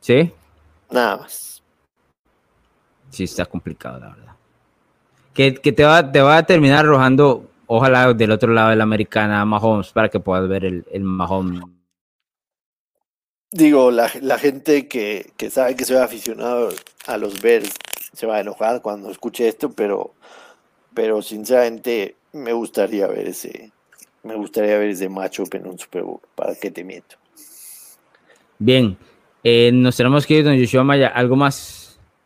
[0.00, 0.32] ¿Sí?
[0.90, 1.49] Nada más
[3.10, 4.32] sí está complicado, la verdad.
[5.34, 9.44] Que, te, va, te va a terminar arrojando, ojalá del otro lado de la americana,
[9.44, 11.62] Mahomes, para que puedas ver el, el Mahomes.
[13.52, 14.08] Digo, la,
[14.38, 16.68] gente que, sabe que soy aficionado
[17.06, 17.74] a los Bears
[18.12, 20.14] se va a enojar cuando escuche esto, pero,
[20.94, 23.72] pero sinceramente me gustaría ver ese,
[24.22, 27.16] me gustaría ver ese macho en un Super Bowl, para que te miento.
[28.56, 28.96] Bien,
[29.42, 31.79] eh, nos tenemos que ir, don Yoshua Maya, ¿algo más?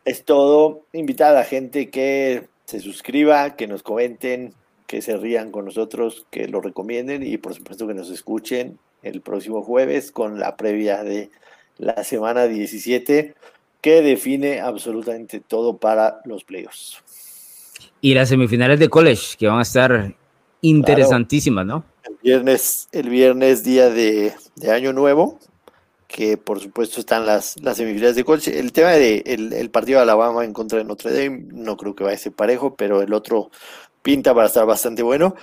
[0.05, 0.85] Es todo.
[0.93, 4.53] Invitar a la gente que se suscriba, que nos comenten,
[4.87, 9.21] que se rían con nosotros, que lo recomienden y por supuesto que nos escuchen el
[9.21, 11.29] próximo jueves con la previa de
[11.77, 13.35] la semana 17
[13.81, 17.03] que define absolutamente todo para los playoffs.
[18.01, 20.15] Y las semifinales de college que van a estar
[20.61, 21.83] interesantísimas, ¿no?
[22.03, 25.39] El viernes, el viernes día de, de Año Nuevo,
[26.15, 28.57] que por supuesto están las, las semifinales de college.
[28.57, 32.05] El tema de el, partido de Alabama en contra de Notre Dame, no creo que
[32.05, 33.51] vaya a ser parejo, pero el otro
[34.01, 35.35] pinta para estar bastante bueno.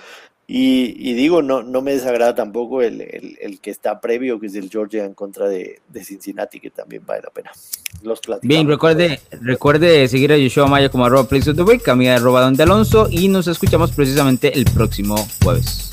[0.47, 4.69] Y, digo, no, no me desagrada tampoco el, el, que está previo, que es el
[4.69, 7.51] Georgia en contra de, Cincinnati, que también vale la pena.
[8.01, 11.95] Los Bien, recuerde, recuerde seguir a Yoshua Maya como arroba Place of the Week, a
[11.95, 15.92] mí arroba Don Alonso, y nos escuchamos precisamente el próximo jueves.